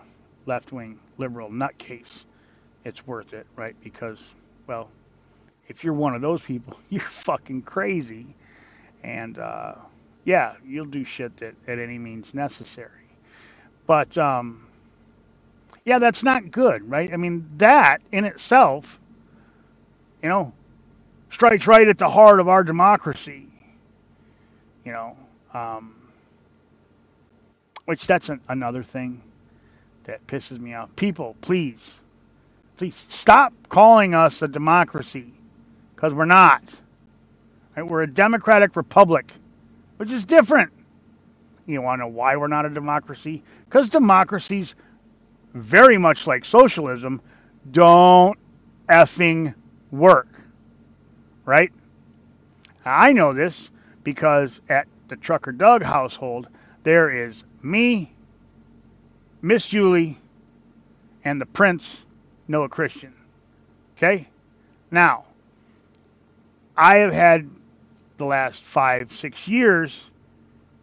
[0.48, 2.26] left-wing liberal nutcase,
[2.84, 3.76] it's worth it, right?
[3.84, 4.20] Because,
[4.68, 4.90] well,
[5.68, 8.26] if you're one of those people, you're fucking crazy,
[9.04, 9.76] and uh,
[10.26, 12.90] yeah, you'll do shit that at any means necessary.
[13.86, 14.66] But um,
[15.86, 17.12] yeah, that's not good, right?
[17.14, 19.00] I mean, that in itself,
[20.24, 20.54] you know,
[21.32, 23.48] strikes right at the heart of our democracy.
[24.86, 25.18] You know,
[25.54, 25.96] um,
[27.86, 29.22] which that's an, another thing
[30.06, 30.96] that pisses me off.
[30.96, 32.02] People, please,
[32.78, 35.34] please stop calling us a democracy
[35.96, 36.64] because we're not.
[37.76, 37.88] Right?
[37.88, 39.32] We're a democratic republic,
[39.98, 40.72] which is different.
[41.68, 43.44] You want to know why we're not a democracy?
[43.66, 44.76] Because democracies,
[45.54, 47.22] very much like socialism,
[47.72, 48.38] don't
[48.90, 49.54] effing
[49.92, 50.28] work.
[51.46, 51.72] Right?
[52.86, 53.70] I know this
[54.04, 56.48] because at the Trucker Doug household,
[56.84, 58.14] there is me,
[59.42, 60.20] Miss Julie,
[61.24, 61.98] and the Prince,
[62.48, 63.14] Noah Christian.
[63.98, 64.28] Okay?
[64.90, 65.26] Now,
[66.76, 67.50] I have had
[68.18, 70.10] the last five, six years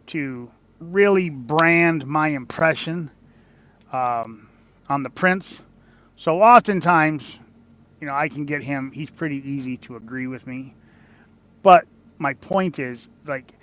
[0.07, 0.49] to
[0.79, 3.09] really brand my impression
[3.91, 4.48] um,
[4.89, 5.61] on the Prince.
[6.17, 7.23] So oftentimes,
[8.01, 10.73] you know, I can get him, he's pretty easy to agree with me.
[11.63, 11.85] But
[12.17, 13.53] my point is, like,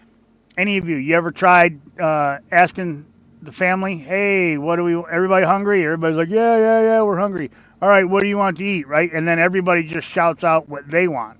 [0.58, 3.06] any of you, you ever tried uh, asking
[3.42, 5.84] the family, hey, what do we, everybody hungry?
[5.84, 7.50] Everybody's like, yeah, yeah, yeah, we're hungry.
[7.82, 9.12] All right, what do you want to eat, right?
[9.12, 11.38] And then everybody just shouts out what they want.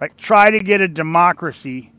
[0.00, 0.16] Right?
[0.18, 1.92] Try to get a democracy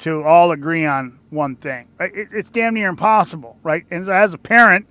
[0.00, 1.88] to all agree on one thing.
[1.98, 2.14] Right?
[2.14, 3.84] It, it's damn near impossible, right?
[3.90, 4.90] And as a parent,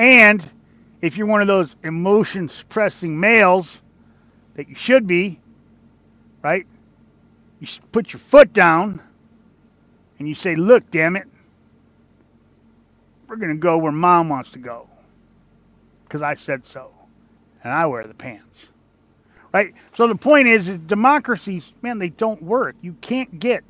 [0.00, 0.48] and
[1.02, 3.82] if you're one of those emotion suppressing males
[4.54, 5.38] that you should be,
[6.42, 6.66] right?
[7.60, 9.02] You put your foot down
[10.18, 11.28] and you say, look, damn it,
[13.28, 14.88] we're going to go where mom wants to go
[16.04, 16.90] because I said so.
[17.62, 18.68] And I wear the pants.
[19.52, 19.74] Right?
[19.98, 22.74] So the point is, is democracies, man, they don't work.
[22.80, 23.64] You can't get,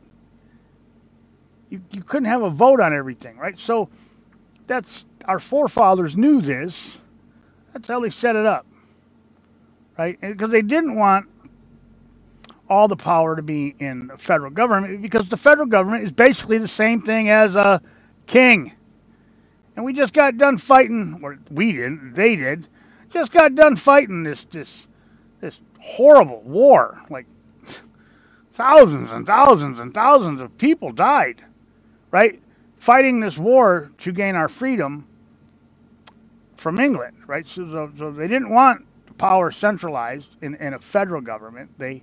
[1.71, 3.59] you, you couldn't have a vote on everything, right?
[3.59, 3.89] So
[4.71, 6.99] that's, our forefathers knew this.
[7.73, 8.67] That's how they set it up.
[9.99, 10.19] Right?
[10.21, 11.27] Because they didn't want
[12.69, 16.59] all the power to be in the federal government because the federal government is basically
[16.59, 17.83] the same thing as a
[18.29, 18.73] king.
[19.75, 22.69] And we just got done fighting, or we didn't, they did,
[23.13, 24.87] just got done fighting this this
[25.41, 27.03] this horrible war.
[27.11, 27.27] Like
[28.53, 31.43] thousands and thousands and thousands of people died,
[32.13, 32.41] right?
[32.81, 35.07] Fighting this war to gain our freedom
[36.59, 37.47] from England, right?
[37.49, 38.87] So, so, so they didn't want
[39.19, 41.71] power centralized in, in a federal government.
[41.79, 42.03] They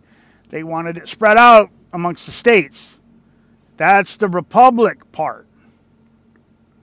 [0.49, 2.97] they wanted it spread out amongst the states.
[3.78, 5.47] That's the republic part.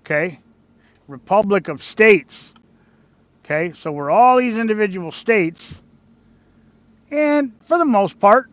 [0.00, 0.40] Okay?
[1.08, 2.52] Republic of States.
[3.44, 3.72] Okay?
[3.78, 5.80] So we're all these individual states.
[7.10, 8.50] And for the most part,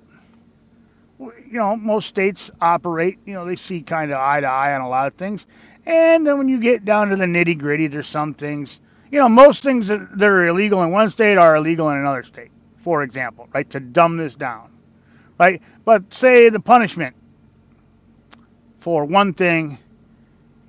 [1.21, 4.81] you know, most states operate, you know, they see kind of eye to eye on
[4.81, 5.45] a lot of things.
[5.85, 8.79] And then when you get down to the nitty gritty, there's some things,
[9.11, 12.23] you know, most things that, that are illegal in one state are illegal in another
[12.23, 12.51] state,
[12.83, 13.69] for example, right?
[13.71, 14.71] To dumb this down,
[15.39, 15.61] right?
[15.85, 17.15] But say the punishment
[18.79, 19.77] for one thing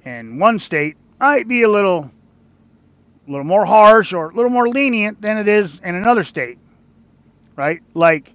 [0.04, 2.10] in one state might be a little,
[3.26, 6.58] a little more harsh or a little more lenient than it is in another state,
[7.56, 7.80] right?
[7.94, 8.34] Like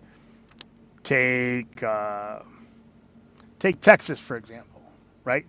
[1.07, 2.39] take uh,
[3.59, 4.81] take Texas for example,
[5.23, 5.45] right?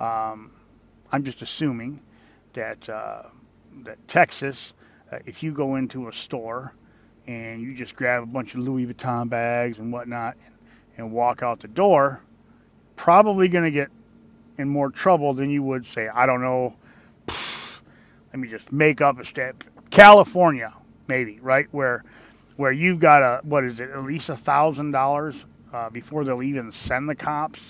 [0.00, 0.50] Um,
[1.12, 2.00] I'm just assuming
[2.54, 3.24] that uh,
[3.84, 4.72] that Texas,
[5.12, 6.72] uh, if you go into a store
[7.26, 10.36] and you just grab a bunch of Louis Vuitton bags and whatnot
[10.96, 12.20] and, walk out the door,
[12.96, 13.88] probably going to get
[14.58, 16.74] in more trouble than you would say, I don't know,
[17.28, 19.54] let me just make up a state.
[19.90, 20.72] California,
[21.08, 21.66] maybe, right?
[21.72, 22.04] Where
[22.56, 25.36] where you've got a what is it, at least a thousand dollars
[25.72, 27.60] uh, before they'll even send the cops.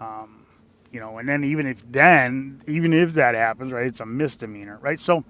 [0.00, 0.46] Um,
[0.92, 4.78] you know, and then even if then, even if that happens, right, it's a misdemeanor,
[4.82, 5.00] right?
[5.00, 5.24] So,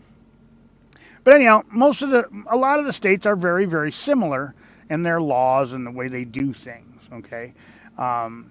[1.24, 4.55] but anyhow, most of the, a lot of the states are very, very similar
[4.91, 7.03] in their laws and the way they do things.
[7.12, 7.55] Okay,
[7.99, 8.51] um,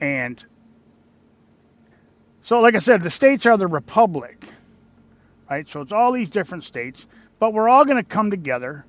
[0.00, 0.44] and
[2.44, 4.44] so, like I said, the states are the republic,
[5.50, 5.68] right?
[5.70, 7.06] So it's all these different states,
[7.38, 8.84] but we're all going to come together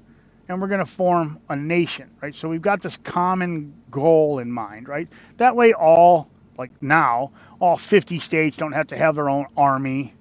[0.50, 2.36] and we're going to form a nation, right?
[2.36, 5.08] So we've got this common goal in mind, right?
[5.38, 10.14] That way, all, like now, all 50 states don't have to have their own army,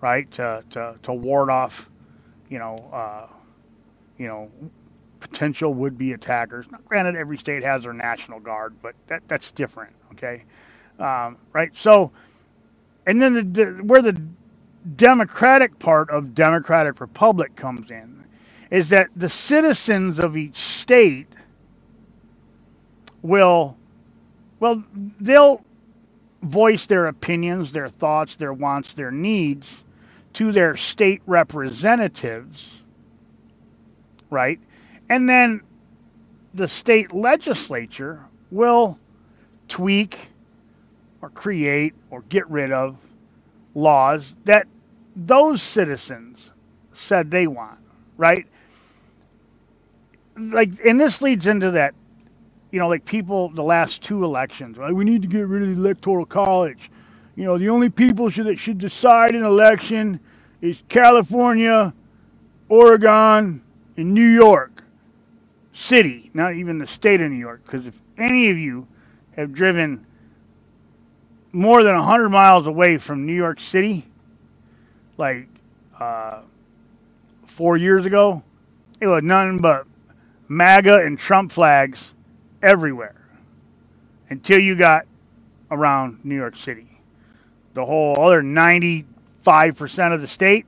[0.00, 1.90] right, to, to, to ward off,
[2.50, 3.26] you know, uh,
[4.18, 4.50] you know,
[5.20, 6.66] potential would-be attackers.
[6.70, 9.94] Now, granted, every state has their national guard, but that that's different.
[10.12, 10.44] Okay,
[10.98, 11.70] um, right?
[11.76, 12.12] So,
[13.06, 14.20] and then the, the, where the
[14.96, 18.24] democratic part of democratic republic comes in
[18.70, 21.28] is that the citizens of each state
[23.22, 23.76] will,
[24.60, 24.82] well,
[25.20, 25.62] they'll
[26.42, 29.84] voice their opinions, their thoughts, their wants, their needs
[30.34, 32.64] to their state representatives,
[34.30, 34.60] right?
[35.10, 35.62] And then
[36.54, 38.20] the state legislature
[38.50, 38.98] will
[39.68, 40.18] tweak
[41.22, 42.96] or create or get rid of
[43.74, 44.66] laws that
[45.26, 46.50] those citizens
[46.92, 47.78] said they want,
[48.16, 48.46] right?
[50.36, 51.94] Like, and this leads into that
[52.70, 54.94] you know, like people, the last two elections, right?
[54.94, 56.90] we need to get rid of the electoral college.
[57.36, 60.20] You know, the only people should, that should decide an election
[60.60, 61.92] is California,
[62.68, 63.62] Oregon,
[63.96, 64.82] and New York
[65.72, 67.62] City, not even the state of New York.
[67.64, 68.86] Because if any of you
[69.36, 70.04] have driven
[71.52, 74.04] more than 100 miles away from New York City,
[75.18, 75.48] like
[76.00, 76.42] uh,
[77.46, 78.42] four years ago,
[79.00, 79.86] it was nothing but
[80.48, 82.14] MAGA and Trump flags
[82.62, 83.16] everywhere
[84.30, 85.06] until you got
[85.70, 86.88] around New York City.
[87.74, 89.04] The whole other 95%
[90.14, 90.66] of the state,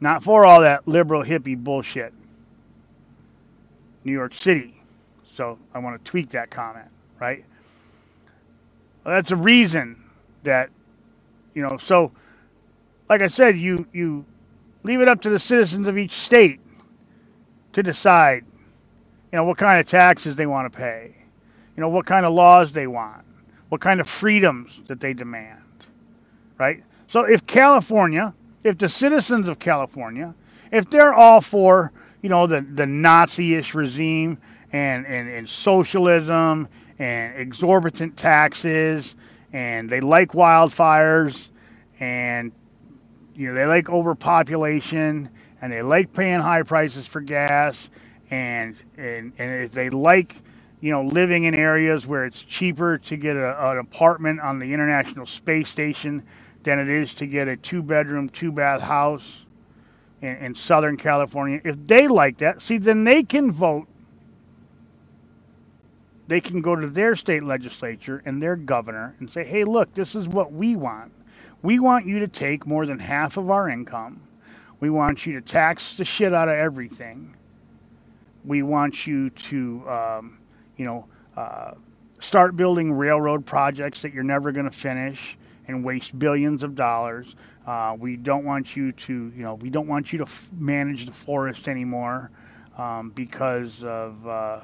[0.00, 2.12] not for all that liberal hippie bullshit.
[4.04, 4.74] New York City.
[5.34, 6.88] So I want to tweak that comment,
[7.20, 7.44] right?
[9.04, 10.02] Well, that's a reason
[10.44, 10.70] that,
[11.54, 12.12] you know, so
[13.08, 14.24] like I said, you, you
[14.84, 16.60] leave it up to the citizens of each state
[17.74, 18.44] to decide,
[19.32, 21.14] you know, what kind of taxes they want to pay,
[21.76, 23.24] you know, what kind of laws they want,
[23.70, 25.62] what kind of freedoms that they demand,
[26.58, 26.84] right?
[27.08, 28.34] So if California,
[28.64, 30.34] if the citizens of California,
[30.72, 31.92] if they're all for,
[32.22, 34.38] you know, the, the Nazi-ish regime
[34.72, 39.16] and, and, and socialism and exorbitant taxes
[39.52, 41.48] and they like wildfires
[42.00, 42.52] and
[43.36, 45.30] you know they like overpopulation
[45.62, 47.90] and they like paying high prices for gas
[48.30, 50.36] and and and they like
[50.80, 54.72] you know living in areas where it's cheaper to get a, an apartment on the
[54.72, 56.22] international space station
[56.64, 59.44] than it is to get a two bedroom two bath house
[60.22, 63.86] in, in southern california if they like that see then they can vote.
[66.28, 70.14] They can go to their state legislature and their governor and say hey look this
[70.14, 71.12] is what we want
[71.66, 74.22] we want you to take more than half of our income.
[74.78, 77.34] We want you to tax the shit out of everything.
[78.44, 80.38] We want you to, um,
[80.76, 81.06] you know,
[81.36, 81.72] uh,
[82.20, 85.36] start building railroad projects that you're never going to finish
[85.66, 87.34] and waste billions of dollars.
[87.66, 91.04] Uh, we don't want you to, you know, we don't want you to f- manage
[91.04, 92.30] the forest anymore
[92.78, 94.60] um, because of, uh,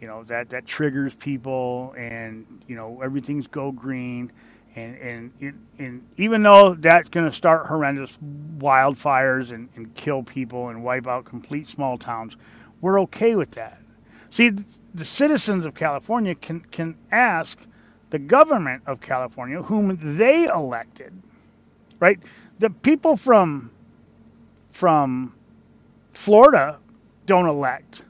[0.00, 4.32] you know, that that triggers people, and you know, everything's go green
[4.76, 8.10] and and and even though that's going to start horrendous
[8.58, 12.36] wildfires and, and kill people and wipe out complete small towns,
[12.80, 13.80] we're okay with that.
[14.30, 14.52] See,
[14.94, 17.58] the citizens of California can can ask
[18.10, 21.12] the government of California, whom they elected,
[22.00, 22.18] right?
[22.58, 23.70] The people from
[24.72, 25.34] from
[26.12, 26.78] Florida
[27.26, 28.02] don't elect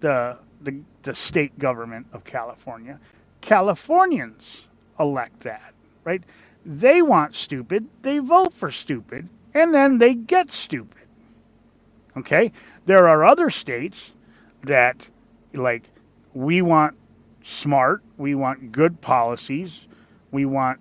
[0.00, 2.98] the the, the state government of California.
[3.40, 4.62] Californians
[4.98, 5.72] elect that
[6.08, 6.22] right?
[6.64, 11.02] They want stupid, they vote for stupid, and then they get stupid.
[12.16, 12.50] Okay?
[12.86, 14.12] There are other states
[14.62, 15.06] that,
[15.52, 15.84] like,
[16.32, 16.96] we want
[17.44, 19.86] smart, we want good policies,
[20.30, 20.80] we want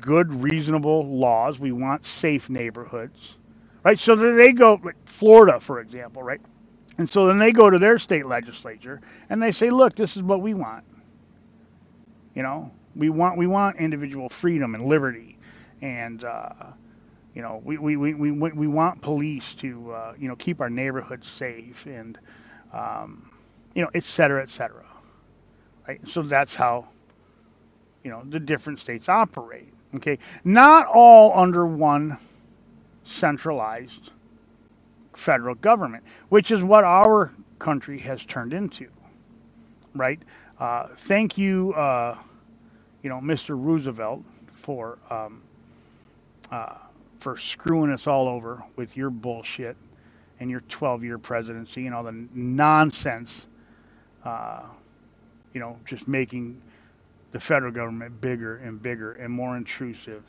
[0.00, 3.36] good, reasonable laws, we want safe neighborhoods,
[3.84, 3.98] right?
[3.98, 6.40] So they go, like Florida, for example, right?
[6.98, 10.22] And so then they go to their state legislature and they say, look, this is
[10.22, 10.84] what we want.
[12.34, 15.38] You know, we want we want individual freedom and liberty,
[15.82, 16.50] and uh,
[17.34, 20.70] you know we, we, we, we, we want police to uh, you know keep our
[20.70, 22.18] neighborhoods safe and
[22.72, 23.30] um,
[23.74, 24.84] you know et cetera et cetera.
[25.88, 26.00] Right.
[26.08, 26.88] So that's how
[28.04, 29.72] you know the different states operate.
[29.96, 32.18] Okay, not all under one
[33.04, 34.10] centralized
[35.14, 38.88] federal government, which is what our country has turned into.
[39.94, 40.20] Right.
[40.60, 41.74] Uh, thank you.
[41.74, 42.18] Uh,
[43.02, 43.50] you know, Mr.
[43.50, 44.22] Roosevelt
[44.62, 45.42] for um,
[46.52, 46.76] uh,
[47.20, 49.76] for screwing us all over with your bullshit
[50.40, 53.46] and your 12-year presidency and all the nonsense.
[54.24, 54.62] Uh,
[55.54, 56.60] you know, just making
[57.32, 60.24] the federal government bigger and bigger and more intrusive,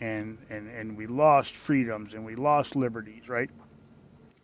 [0.00, 3.50] and and and we lost freedoms and we lost liberties, right?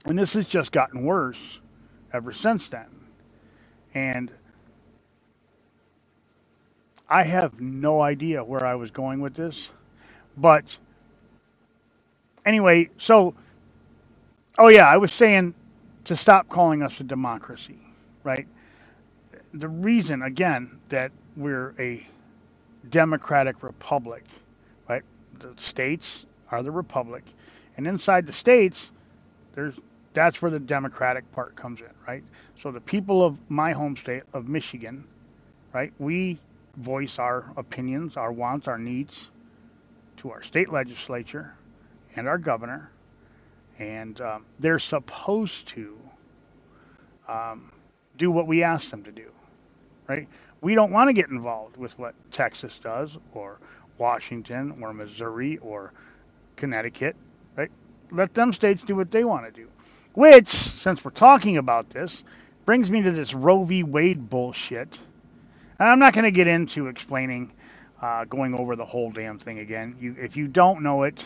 [0.07, 1.61] And this has just gotten worse
[2.13, 2.87] ever since then.
[3.95, 4.31] And
[7.13, 9.71] I have no idea where I was going with this,
[10.37, 10.65] but
[12.47, 13.35] anyway, so
[14.59, 15.55] oh yeah, I was saying
[16.07, 17.79] to stop calling us a democracy,
[18.25, 18.47] right?
[19.55, 22.07] The reason again that we're a
[22.91, 24.25] democratic republic,
[24.89, 25.03] right?
[25.41, 27.25] The states are the republic,
[27.77, 28.93] and inside the states,
[29.55, 29.75] there's
[30.15, 32.25] that's where the democratic part comes in, right?
[32.61, 35.05] So the people of my home state of Michigan,
[35.75, 35.93] right?
[35.99, 36.39] We
[36.77, 39.29] voice our opinions, our wants, our needs
[40.19, 41.55] to our state legislature
[42.17, 42.91] and our governor,
[43.79, 45.99] and um, they're supposed to
[47.29, 47.73] um,
[48.19, 49.31] do what we ask them to do,
[50.09, 50.29] right?
[50.61, 53.59] We don't want to get involved with what Texas does or
[53.99, 55.93] Washington or Missouri or
[56.57, 57.17] Connecticut,
[57.57, 57.71] right?
[58.11, 59.69] Let them states do what they want to do.
[60.15, 62.23] Which, since we're talking about this,
[62.67, 63.83] brings me to this Roe v.
[63.83, 64.99] Wade bullshit.
[65.79, 67.53] I'm not going to get into explaining,
[68.01, 69.97] uh, going over the whole damn thing again.
[70.01, 71.25] You, if you don't know it,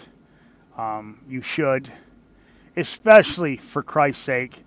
[0.77, 1.93] um, you should,
[2.77, 4.62] especially for Christ's sake,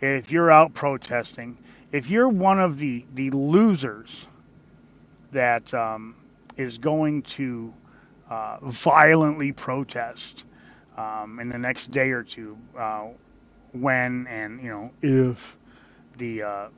[0.00, 1.56] if you're out protesting,
[1.92, 4.26] if you're one of the, the losers
[5.32, 6.14] that um,
[6.56, 7.72] is going to
[8.30, 10.44] uh, violently protest
[10.96, 13.06] um, in the next day or two, uh,
[13.72, 15.56] when and you know if
[16.16, 16.68] the uh,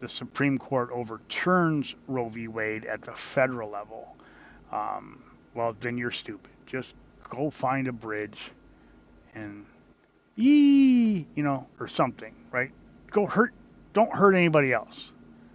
[0.00, 2.48] the Supreme Court overturns Roe v.
[2.48, 4.16] Wade at the federal level,
[4.72, 5.22] um,
[5.54, 6.50] well then you're stupid.
[6.66, 6.94] Just
[7.28, 8.50] go find a bridge
[9.34, 9.64] and
[10.36, 12.70] yee, you know, or something, right?
[13.10, 13.52] Go hurt,
[13.92, 15.10] don't hurt anybody else,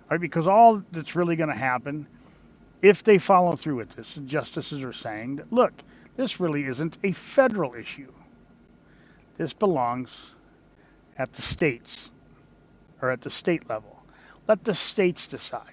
[0.10, 0.20] right?
[0.20, 2.08] Because all that's really going to happen,
[2.82, 5.74] if they follow through with this, the justices are saying that look,
[6.18, 8.12] this really isn't a federal issue.
[9.38, 10.10] This belongs
[11.18, 12.12] at the states
[13.02, 13.95] or at the state level.
[14.48, 15.72] Let the states decide.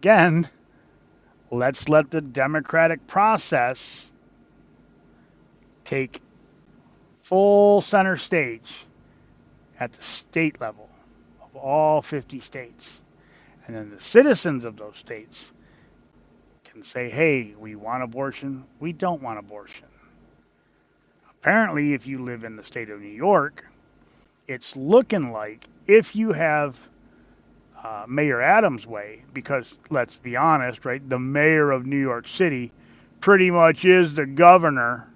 [0.00, 0.48] Again,
[1.50, 4.06] let's let the democratic process
[5.84, 6.20] take
[7.22, 8.70] full center stage
[9.78, 10.88] at the state level
[11.42, 13.00] of all 50 states.
[13.66, 15.52] And then the citizens of those states
[16.64, 19.86] can say, hey, we want abortion, we don't want abortion.
[21.40, 23.64] Apparently, if you live in the state of New York,
[24.46, 26.76] it's looking like if you have
[27.82, 32.72] uh, Mayor Adams' way, because let's be honest, right, the mayor of New York City
[33.20, 35.08] pretty much is the governor,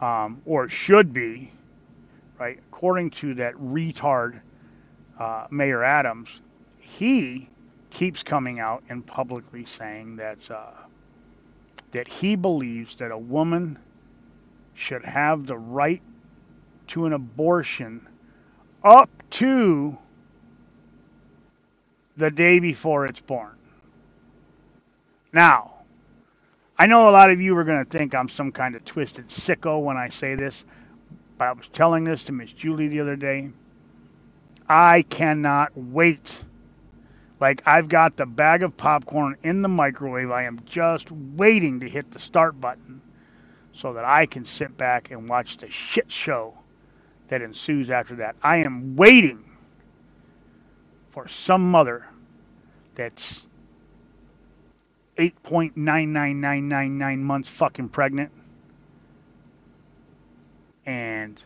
[0.00, 1.52] um, or should be,
[2.38, 4.40] right, according to that retard
[5.18, 6.28] uh, Mayor Adams,
[6.78, 7.48] he
[7.90, 10.72] keeps coming out and publicly saying that uh,
[11.92, 13.78] that he believes that a woman
[14.74, 16.02] should have the right
[16.88, 18.06] to an abortion
[18.84, 19.96] up to
[22.16, 23.56] the day before it's born.
[25.32, 25.74] Now,
[26.78, 29.28] I know a lot of you are going to think I'm some kind of twisted
[29.28, 30.64] sicko when I say this,
[31.38, 33.50] but I was telling this to Miss Julie the other day.
[34.68, 36.38] I cannot wait.
[37.40, 40.30] Like, I've got the bag of popcorn in the microwave.
[40.30, 43.00] I am just waiting to hit the start button
[43.74, 46.54] so that I can sit back and watch the shit show
[47.28, 48.36] that ensues after that.
[48.42, 49.44] I am waiting
[51.16, 52.06] for some mother
[52.94, 53.48] that's
[55.16, 58.30] 8.99999 months fucking pregnant
[60.84, 61.40] and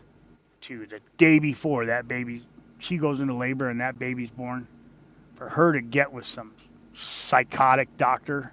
[0.63, 2.45] to the day before that baby
[2.81, 4.67] she goes into labor and that baby's born
[5.37, 6.51] for her to get with some
[6.97, 8.53] psychotic doctor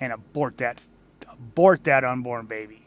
[0.00, 0.80] and abort that
[1.30, 2.80] abort that unborn baby.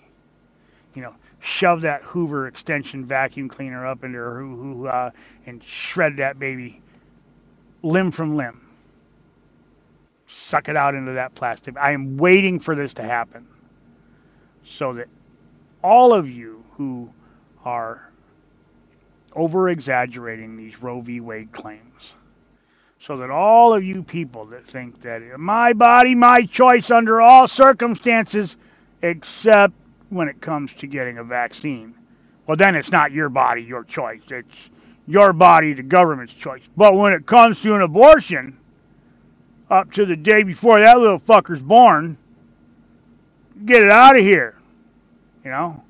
[0.96, 5.12] You know shove that Hoover extension vacuum cleaner up into her hoo hoo uh,
[5.46, 6.82] and shred that baby
[7.84, 8.62] limb from limb.
[10.28, 11.78] Suck it out into that plastic.
[11.78, 13.48] I am waiting for this to happen
[14.64, 15.08] so that
[15.84, 17.10] all of you who
[17.66, 18.10] are
[19.36, 21.20] over exaggerating these Roe v.
[21.22, 22.14] Wade claims,
[23.00, 27.48] so that all of you people that think that my body, my choice under all
[27.48, 28.58] circumstances,
[29.02, 29.74] except
[30.10, 31.96] when it comes to getting a vaccine.
[32.48, 34.22] Well, then it's not your body, your choice.
[34.30, 34.70] It's
[35.08, 36.62] your body, the government's choice.
[36.78, 38.58] But when it comes to an abortion,
[39.70, 42.18] up to the day before that little fucker's born,
[43.66, 44.56] get it out of here.
[45.44, 45.84] You know?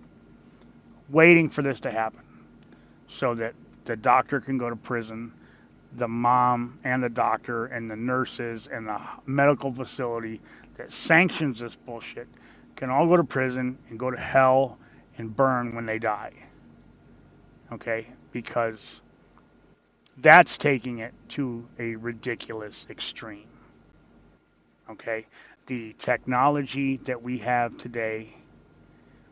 [1.10, 2.22] Waiting for this to happen
[3.10, 3.54] so that
[3.86, 5.34] the doctor can go to prison,
[5.98, 10.40] the mom and the doctor and the nurses and the medical facility
[10.78, 12.28] that sanctions this bullshit
[12.78, 14.78] can all go to prison and go to hell
[15.18, 16.32] and burn when they die.
[17.74, 18.08] Okay?
[18.32, 18.80] Because
[20.18, 23.48] that's taking it to a ridiculous extreme.
[24.90, 25.26] Okay?
[25.68, 28.34] The technology that we have today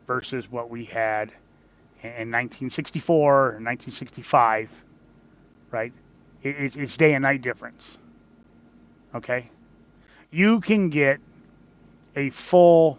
[0.06, 1.30] versus what we had
[2.02, 4.70] in 1964 or 1965,
[5.70, 5.92] right?
[6.42, 7.82] It's, it's day and night difference.
[9.14, 9.50] Okay?
[10.30, 11.20] You can get
[12.16, 12.98] a full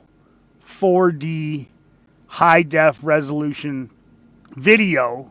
[0.80, 1.66] 4D
[2.28, 3.90] high def resolution
[4.56, 5.30] video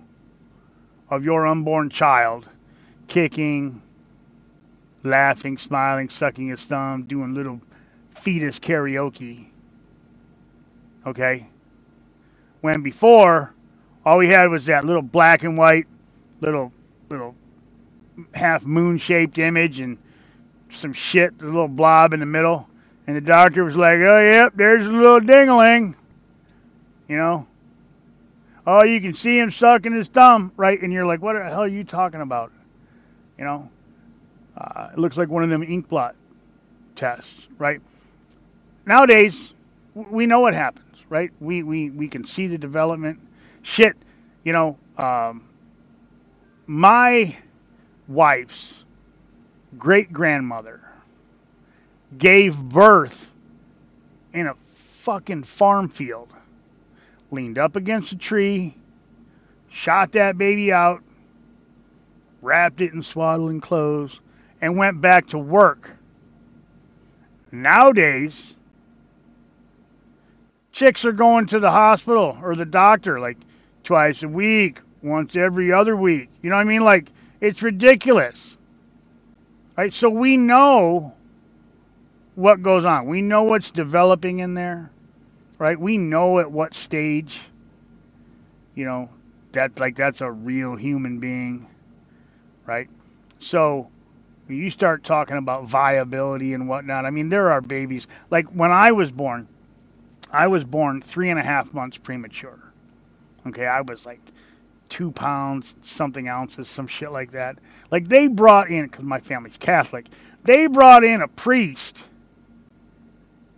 [1.11, 2.47] of your unborn child
[3.09, 3.83] kicking,
[5.03, 7.61] laughing, smiling, sucking his thumb, doing little
[8.21, 9.47] fetus karaoke.
[11.07, 11.47] Okay?
[12.61, 13.53] When before,
[14.07, 15.87] all we had was that little black and white,
[16.41, 16.73] little,
[17.09, 17.35] little
[18.33, 19.99] half moon shaped image, and
[20.71, 22.69] some shit, a little blob in the middle,
[23.07, 25.97] and the doctor was like, "Oh, yep, there's a little dingling,"
[27.09, 27.47] you know.
[28.67, 30.81] Oh, you can see him sucking his thumb, right?
[30.81, 32.53] And you're like, "What the hell are you talking about?"
[33.39, 33.71] You know.
[34.57, 36.15] Uh, it looks like one of them ink blot
[36.97, 37.81] tests, right?
[38.85, 39.55] Nowadays,
[39.95, 41.31] we know what happens, right?
[41.41, 43.21] We we we can see the development.
[43.63, 43.97] Shit,
[44.45, 44.79] you know.
[44.99, 45.45] Um,
[46.67, 47.37] my
[48.07, 48.75] wife's
[49.79, 50.81] great grandmother
[52.19, 53.31] gave birth
[54.35, 54.55] in a
[55.03, 56.29] fucking farm field,
[57.31, 58.77] leaned up against a tree,
[59.71, 61.03] shot that baby out,
[62.43, 64.21] wrapped it in swaddling clothes,
[64.61, 65.91] and went back to work.
[67.53, 68.55] Nowadays,
[70.73, 73.39] chicks are going to the hospital or the doctor like
[73.85, 76.29] twice a week, once every other week.
[76.43, 76.83] You know what I mean?
[76.83, 78.57] Like, it's ridiculous.
[79.77, 79.93] Right?
[79.93, 81.15] So we know
[82.35, 83.07] what goes on.
[83.07, 84.91] We know what's developing in there.
[85.61, 85.79] Right?
[85.79, 87.39] We know at what stage,
[88.75, 89.11] you know,
[89.53, 91.69] that like that's a real human being.
[92.65, 92.89] Right?
[93.41, 93.91] So
[94.49, 97.05] you start talking about viability and whatnot.
[97.05, 98.07] I mean, there are babies.
[98.31, 99.47] Like when I was born,
[100.33, 102.59] I was born three and a half months premature.
[103.47, 104.21] Okay, I was like
[104.89, 107.59] two pounds, something ounces, some shit like that.
[107.91, 110.07] Like they brought in, because my family's Catholic,
[110.45, 111.99] they brought in a priest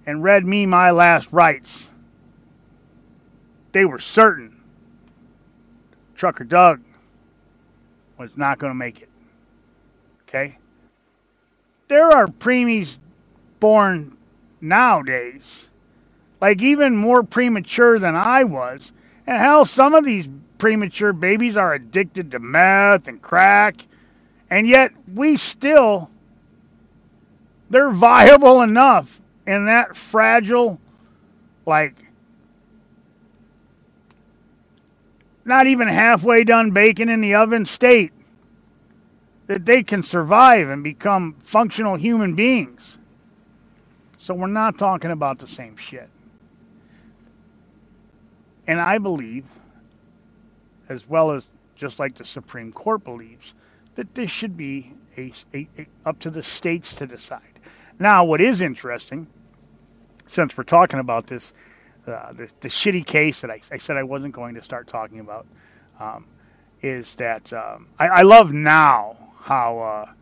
[0.05, 1.91] and read me my last rites.
[3.73, 4.63] They were certain
[6.23, 6.81] Trucker Doug
[8.17, 9.09] was not going to make it.
[10.29, 10.57] Okay?
[11.89, 12.97] There are preemies
[13.59, 14.17] born
[14.61, 15.67] nowadays,
[16.41, 18.93] like even more premature than I was.
[19.27, 20.29] And hell, some of these
[20.59, 23.85] premature babies are addicted to meth and crack,
[24.49, 26.09] and yet we still,
[27.71, 30.81] they're viable enough in that fragile,
[31.67, 31.97] like,
[35.45, 38.13] not even halfway done bacon in the oven state
[39.47, 42.97] that they can survive and become functional human beings.
[44.19, 46.09] So we're not talking about the same shit.
[48.67, 49.45] And I believe
[50.89, 51.45] as well as
[51.75, 53.55] just like the Supreme Court believes,
[53.95, 57.41] that this should be a, a, a, up to the states to decide.
[57.99, 59.27] Now, what is interesting,
[60.27, 61.53] since we're talking about this,
[62.07, 65.21] uh, this the shitty case that I, I, said I wasn't going to start talking
[65.21, 65.47] about,
[66.01, 66.27] um,
[66.83, 70.13] is that um, I, I, love now how uh,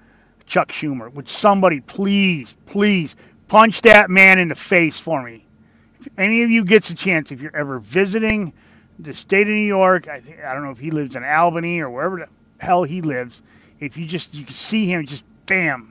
[0.47, 3.17] Chuck Schumer would somebody please, please
[3.49, 5.45] punch that man in the face for me.
[6.01, 8.53] If any of you gets a chance, if you're ever visiting
[9.03, 10.09] the state of New York.
[10.09, 12.29] I think I don't know if he lives in Albany or wherever the
[12.59, 13.41] hell he lives.
[13.81, 15.90] If you just you can see him, just bam,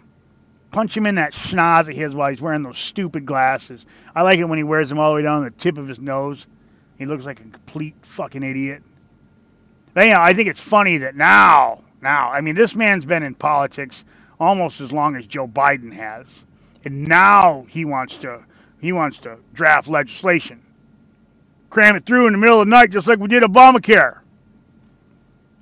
[0.72, 3.86] punch him in that schnoz of his while he's wearing those stupid glasses.
[4.16, 6.00] I like it when he wears them all the way down the tip of his
[6.00, 6.46] nose.
[6.98, 8.84] He looks like a complete fucking idiot.
[9.94, 13.36] But anyhow, I think it's funny that now, now, I mean, this man's been in
[13.36, 14.06] politics
[14.40, 16.46] almost as long as Joe Biden has,
[16.86, 18.44] and now he wants to
[18.82, 20.62] he wants to draft legislation
[21.70, 24.20] cram it through in the middle of the night just like we did Obamacare.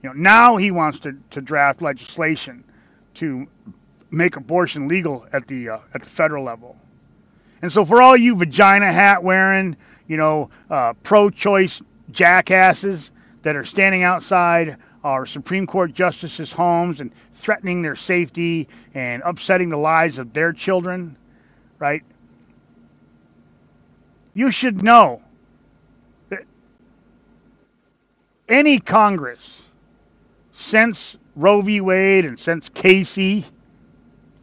[0.04, 2.64] You know, now he wants to, to draft legislation
[3.16, 3.48] to
[4.12, 6.76] make abortion legal at the uh, at the federal level.
[7.62, 9.76] And so for all you vagina hat wearing,
[10.08, 11.82] you know, uh, pro-choice
[12.12, 13.12] jackasses
[13.42, 19.70] that are standing outside our Supreme Court justices' homes and threatening their safety and upsetting
[19.70, 21.16] the lives of their children,
[21.80, 22.04] right?
[24.34, 25.22] You should know
[26.30, 26.44] that
[28.50, 29.40] any Congress
[30.58, 31.82] since Roe v.
[31.82, 33.46] Wade and since Casey,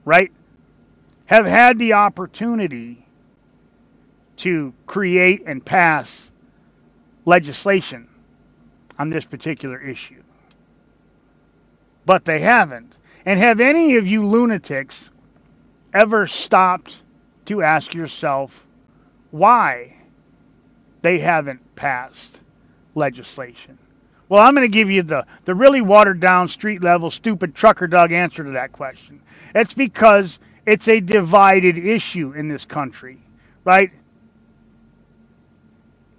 [0.04, 0.32] right,
[1.26, 3.06] have had the opportunity
[4.36, 6.30] to create and pass
[7.24, 8.08] legislation
[8.98, 10.22] on this particular issue.
[12.06, 12.96] But they haven't.
[13.24, 14.94] And have any of you lunatics
[15.94, 17.02] ever stopped
[17.46, 18.66] to ask yourself
[19.30, 19.96] why
[21.02, 22.40] they haven't passed
[22.94, 23.78] legislation?
[24.28, 27.86] Well, I'm going to give you the, the really watered down, street level, stupid trucker
[27.86, 29.20] Doug answer to that question.
[29.54, 33.18] It's because it's a divided issue in this country,
[33.64, 33.90] right?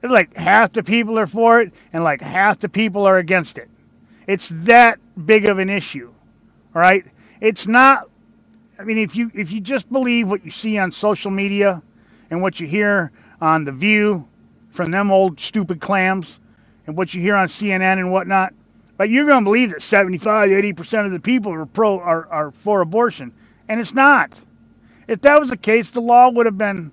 [0.03, 3.69] Like half the people are for it and like half the people are against it.
[4.27, 6.11] It's that big of an issue,
[6.75, 7.05] all right?
[7.41, 8.09] It's not.
[8.79, 11.81] I mean, if you if you just believe what you see on social media
[12.31, 13.11] and what you hear
[13.41, 14.27] on the View
[14.71, 16.39] from them old stupid clams,
[16.87, 18.53] and what you hear on CNN and whatnot,
[18.97, 22.51] but you're going to believe that 75, 80% of the people are pro are, are
[22.51, 23.33] for abortion,
[23.67, 24.39] and it's not.
[25.07, 26.91] If that was the case, the law would have been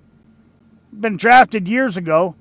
[0.99, 2.35] been drafted years ago,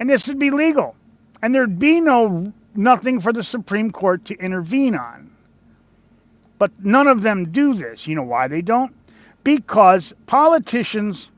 [0.00, 0.96] and this would be legal,
[1.40, 5.30] and there'd be no nothing for the Supreme Court to intervene on.
[6.58, 8.06] But none of them do this.
[8.06, 8.94] You know why they don't?
[9.44, 11.30] Because politicians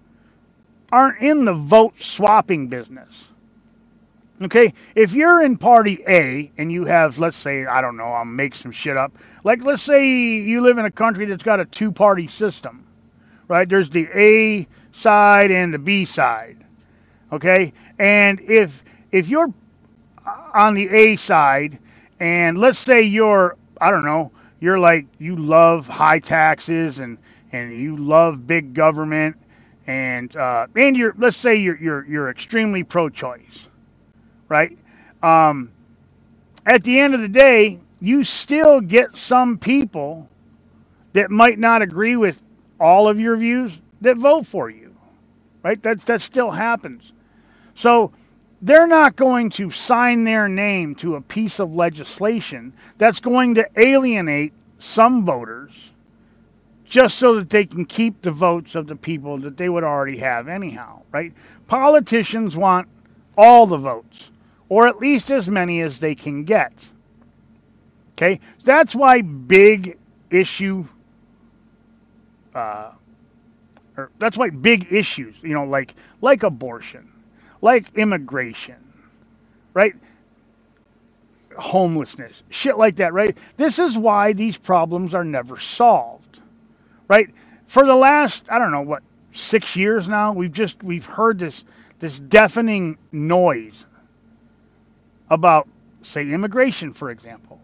[0.92, 3.08] aren't in the vote swapping business.
[4.42, 8.24] Okay, if you're in party A and you have, let's say, I don't know, I'll
[8.24, 9.12] make some shit up.
[9.44, 12.84] Like, let's say you live in a country that's got a two party system,
[13.46, 13.68] right?
[13.68, 16.56] There's the A side and the B side.
[17.32, 18.82] Okay, and if
[19.12, 19.52] if you're
[20.52, 21.78] on the A side,
[22.18, 27.18] and let's say you're, I don't know, you're like you love high taxes and
[27.52, 29.36] and you love big government,
[29.86, 33.68] and uh, and you're let's say you're you're you're extremely pro-choice
[34.48, 34.76] right?
[35.22, 35.70] Um,
[36.66, 40.28] at the end of the day, you still get some people
[41.12, 42.40] that might not agree with
[42.80, 44.94] all of your views that vote for you,
[45.62, 45.82] right?
[45.82, 47.12] That that still happens.
[47.74, 48.12] So
[48.62, 53.66] they're not going to sign their name to a piece of legislation that's going to
[53.76, 55.72] alienate some voters
[56.84, 60.18] just so that they can keep the votes of the people that they would already
[60.18, 61.32] have anyhow, right?
[61.66, 62.88] Politicians want
[63.36, 64.30] all the votes
[64.74, 66.72] or at least as many as they can get.
[68.12, 69.96] Okay, that's why big
[70.32, 70.84] issue,
[72.56, 72.90] uh,
[73.96, 77.08] or that's why big issues, you know, like like abortion,
[77.62, 78.74] like immigration,
[79.74, 79.94] right?
[81.56, 83.38] Homelessness, shit like that, right?
[83.56, 86.40] This is why these problems are never solved,
[87.06, 87.28] right?
[87.68, 91.62] For the last, I don't know what, six years now, we've just we've heard this
[92.00, 93.84] this deafening noise
[95.30, 95.68] about,
[96.02, 97.60] say, immigration, for example.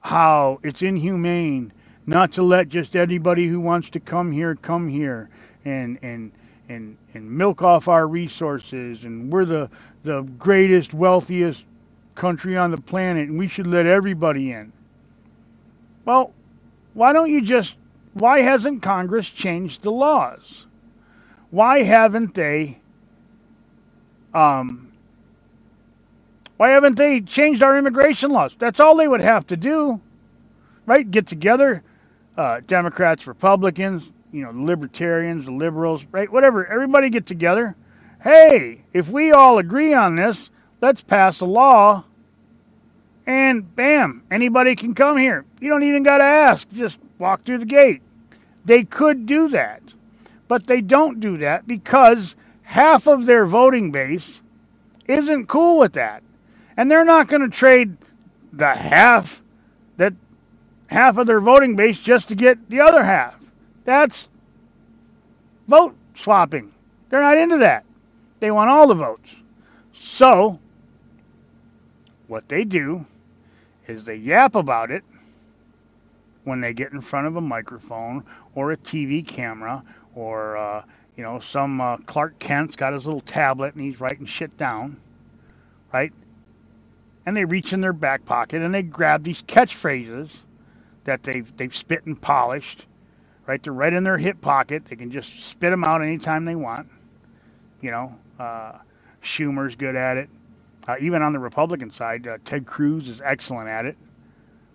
[0.00, 1.72] How it's inhumane
[2.06, 5.28] not to let just anybody who wants to come here come here
[5.66, 6.32] and and
[6.70, 9.68] and and milk off our resources and we're the
[10.04, 11.64] the greatest wealthiest
[12.14, 14.72] country on the planet and we should let everybody in.
[16.06, 16.32] Well,
[16.94, 17.76] why don't you just
[18.14, 20.64] why hasn't Congress changed the laws?
[21.50, 22.77] Why haven't they
[24.34, 24.92] um,
[26.56, 28.54] why haven't they changed our immigration laws?
[28.58, 30.00] That's all they would have to do,
[30.86, 31.08] right?
[31.08, 31.82] Get together,
[32.36, 34.02] uh, Democrats, Republicans,
[34.32, 36.30] you know, libertarians, liberals, right?
[36.30, 36.66] Whatever.
[36.66, 37.76] Everybody get together.
[38.22, 40.50] Hey, if we all agree on this,
[40.80, 42.04] let's pass a law.
[43.26, 45.44] And bam, anybody can come here.
[45.60, 46.68] You don't even got to ask.
[46.72, 48.02] Just walk through the gate.
[48.64, 49.82] They could do that.
[50.48, 52.34] But they don't do that because
[52.68, 54.42] half of their voting base
[55.06, 56.22] isn't cool with that
[56.76, 57.96] and they're not going to trade
[58.52, 59.40] the half
[59.96, 60.12] that
[60.88, 63.34] half of their voting base just to get the other half.
[63.86, 64.28] That's
[65.66, 66.70] vote swapping.
[67.08, 67.86] They're not into that.
[68.40, 69.30] They want all the votes.
[69.94, 70.58] So,
[72.26, 73.06] what they do
[73.86, 75.04] is they yap about it
[76.44, 78.24] when they get in front of a microphone
[78.54, 79.82] or a TV camera
[80.14, 80.82] or, uh,
[81.18, 84.98] you know, some uh, Clark Kent's got his little tablet and he's writing shit down,
[85.92, 86.12] right?
[87.26, 90.30] and they reach in their back pocket and they grab these catchphrases
[91.04, 92.86] that they've they've spit and polished,
[93.46, 93.62] right?
[93.62, 94.84] They're right in their hip pocket.
[94.86, 96.88] They can just spit them out anytime they want.
[97.82, 98.74] You know, uh,
[99.22, 100.30] Schumer's good at it.
[100.88, 103.96] Uh, even on the Republican side, uh, Ted Cruz is excellent at it,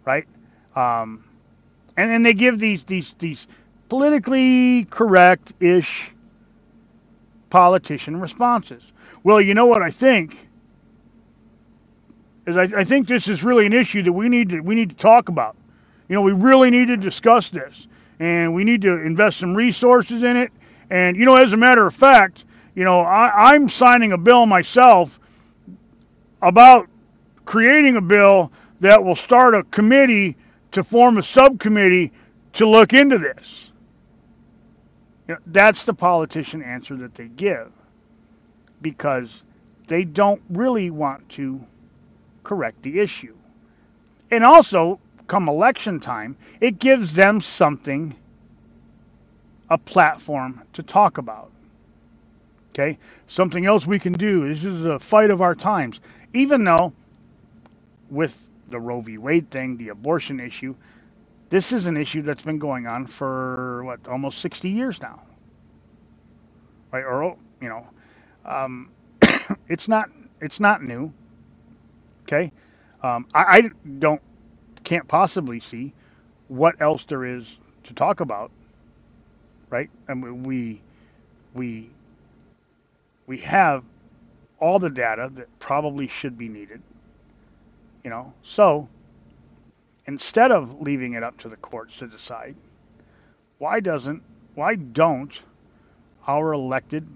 [0.05, 0.27] right?
[0.75, 1.25] Um,
[1.97, 3.47] and then they give these these these
[3.89, 6.12] politically correct-ish
[7.53, 8.81] politician responses.
[9.23, 10.47] Well, you know what I think
[12.47, 14.89] is I, I think this is really an issue that we need to we need
[14.89, 15.55] to talk about.
[16.09, 17.87] You know, we really need to discuss this,
[18.19, 20.51] and we need to invest some resources in it.
[20.89, 24.47] And you know, as a matter of fact, you know, I, I'm signing a bill
[24.47, 25.19] myself
[26.41, 26.87] about
[27.45, 30.35] creating a bill that will start a committee
[30.71, 32.11] to form a subcommittee
[32.53, 33.67] to look into this.
[35.27, 37.71] You know, that's the politician answer that they give
[38.81, 39.43] because
[39.87, 41.61] they don't really want to
[42.43, 43.35] correct the issue.
[44.31, 48.15] And also, come election time, it gives them something,
[49.69, 51.51] a platform to talk about.
[52.71, 52.97] Okay?
[53.27, 54.53] Something else we can do.
[54.53, 55.99] This is a fight of our times.
[56.33, 56.93] Even though,
[58.09, 58.35] with
[58.69, 59.17] the Roe v.
[59.17, 60.75] Wade thing, the abortion issue,
[61.53, 65.23] this is an issue that's been going on for, what, almost 60 years now.
[66.93, 67.05] Right?
[67.05, 67.87] Or, you know,
[68.45, 68.91] um,
[69.69, 70.09] it's not
[70.41, 71.13] it's not new.
[72.23, 72.51] Okay,
[73.03, 73.61] um, I, I
[73.99, 74.21] don't
[74.83, 75.93] can't possibly see
[76.49, 78.51] what else there is to talk about
[79.71, 79.89] right?
[80.09, 80.81] And we
[81.55, 81.89] we
[83.27, 83.83] we have
[84.59, 86.81] all the data that probably should be needed.
[88.03, 88.89] You know, so
[90.07, 92.55] instead of leaving it up to the courts to decide,
[93.59, 94.23] why doesn't
[94.55, 95.33] why don't
[96.27, 97.07] our elected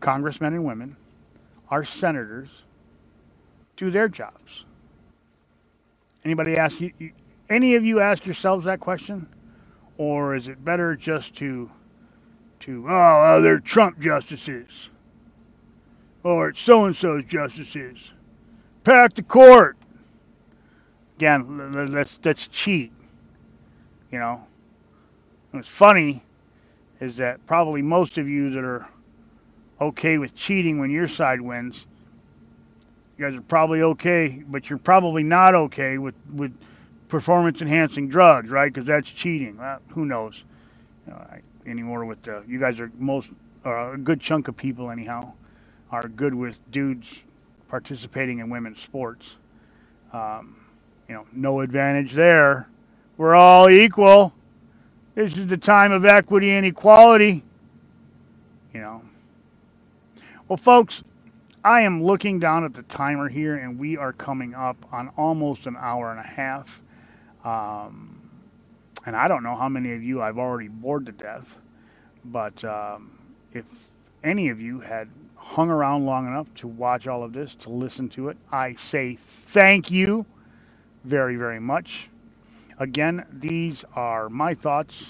[0.00, 0.96] congressmen and women,
[1.70, 2.48] our senators,
[3.76, 4.64] do their jobs?
[6.24, 6.92] Anybody ask you,
[7.50, 9.28] any of you ask yourselves that question?
[9.98, 11.70] Or is it better just to
[12.60, 14.68] to oh, they're Trump justices?
[16.24, 17.98] Or it's so and so's justices.
[18.84, 19.77] Pack the court.
[21.18, 22.92] Again, that's that's cheat.
[24.12, 24.44] You know.
[25.50, 26.22] What's funny
[27.00, 28.86] is that probably most of you that are
[29.80, 31.86] okay with cheating when your side wins,
[33.16, 36.52] you guys are probably okay, but you're probably not okay with with
[37.08, 38.72] performance enhancing drugs, right?
[38.72, 39.56] Because that's cheating.
[39.56, 40.44] Well, who knows
[41.08, 41.26] know,
[41.66, 42.04] anymore?
[42.04, 43.28] With the, you guys are most
[43.66, 45.32] uh, a good chunk of people anyhow
[45.90, 47.08] are good with dudes
[47.68, 49.34] participating in women's sports.
[50.12, 50.56] Um,
[51.08, 52.68] you know, no advantage there.
[53.16, 54.32] We're all equal.
[55.14, 57.42] This is the time of equity and equality.
[58.74, 59.02] You know.
[60.48, 61.02] Well, folks,
[61.64, 65.66] I am looking down at the timer here, and we are coming up on almost
[65.66, 66.82] an hour and a half.
[67.44, 68.20] Um,
[69.06, 71.48] and I don't know how many of you I've already bored to death,
[72.26, 73.18] but um,
[73.54, 73.64] if
[74.22, 78.08] any of you had hung around long enough to watch all of this, to listen
[78.10, 79.18] to it, I say
[79.48, 80.26] thank you
[81.04, 82.08] very, very much.
[82.78, 85.04] Again, these are my thoughts,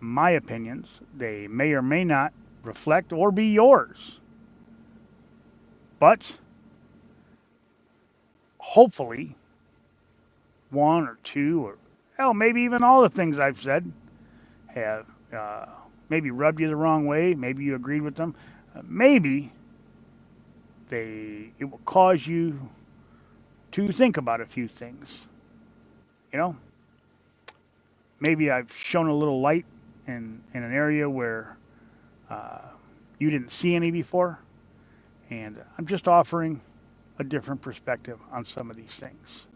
[0.00, 0.88] my opinions.
[1.16, 2.32] They may or may not
[2.62, 4.18] reflect or be yours.
[5.98, 6.30] But
[8.58, 9.36] hopefully,
[10.70, 11.76] one or two or
[12.16, 13.90] hell, maybe even all the things I've said
[14.68, 15.06] have
[15.36, 15.66] uh,
[16.08, 17.34] maybe rubbed you the wrong way.
[17.34, 18.34] Maybe you agreed with them.
[18.76, 19.52] Uh, maybe
[20.88, 22.58] they it will cause you
[23.86, 25.08] to think about a few things.
[26.32, 26.56] You know,
[28.20, 29.66] maybe I've shown a little light
[30.06, 31.56] in in an area where
[32.30, 32.60] uh,
[33.18, 34.38] you didn't see any before,
[35.30, 36.60] and I'm just offering
[37.18, 39.46] a different perspective on some of these things.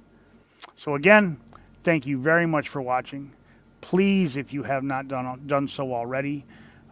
[0.77, 1.39] So again,
[1.85, 3.33] thank you very much for watching.
[3.81, 6.45] Please, if you have not done done so already,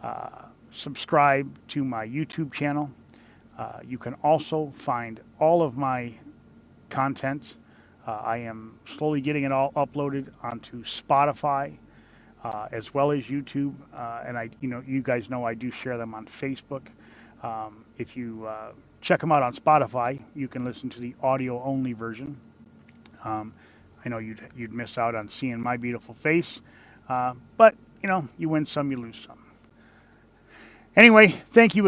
[0.03, 2.89] uh, subscribe to my YouTube channel.
[3.57, 6.13] Uh, you can also find all of my
[6.93, 7.55] content.
[8.07, 11.75] Uh, I am slowly getting it all uploaded onto Spotify
[12.43, 15.71] uh, as well as YouTube, uh, and I, you know, you guys know I do
[15.71, 16.83] share them on Facebook.
[17.43, 18.47] Um, if you
[19.01, 22.37] check them out on Spotify, you can listen to the audio-only version.
[23.25, 23.53] Um,
[24.05, 26.61] I know you'd you'd miss out on seeing my beautiful face,
[27.09, 29.39] uh, but you know, you win some, you lose some.
[30.97, 31.81] Anyway, thank you.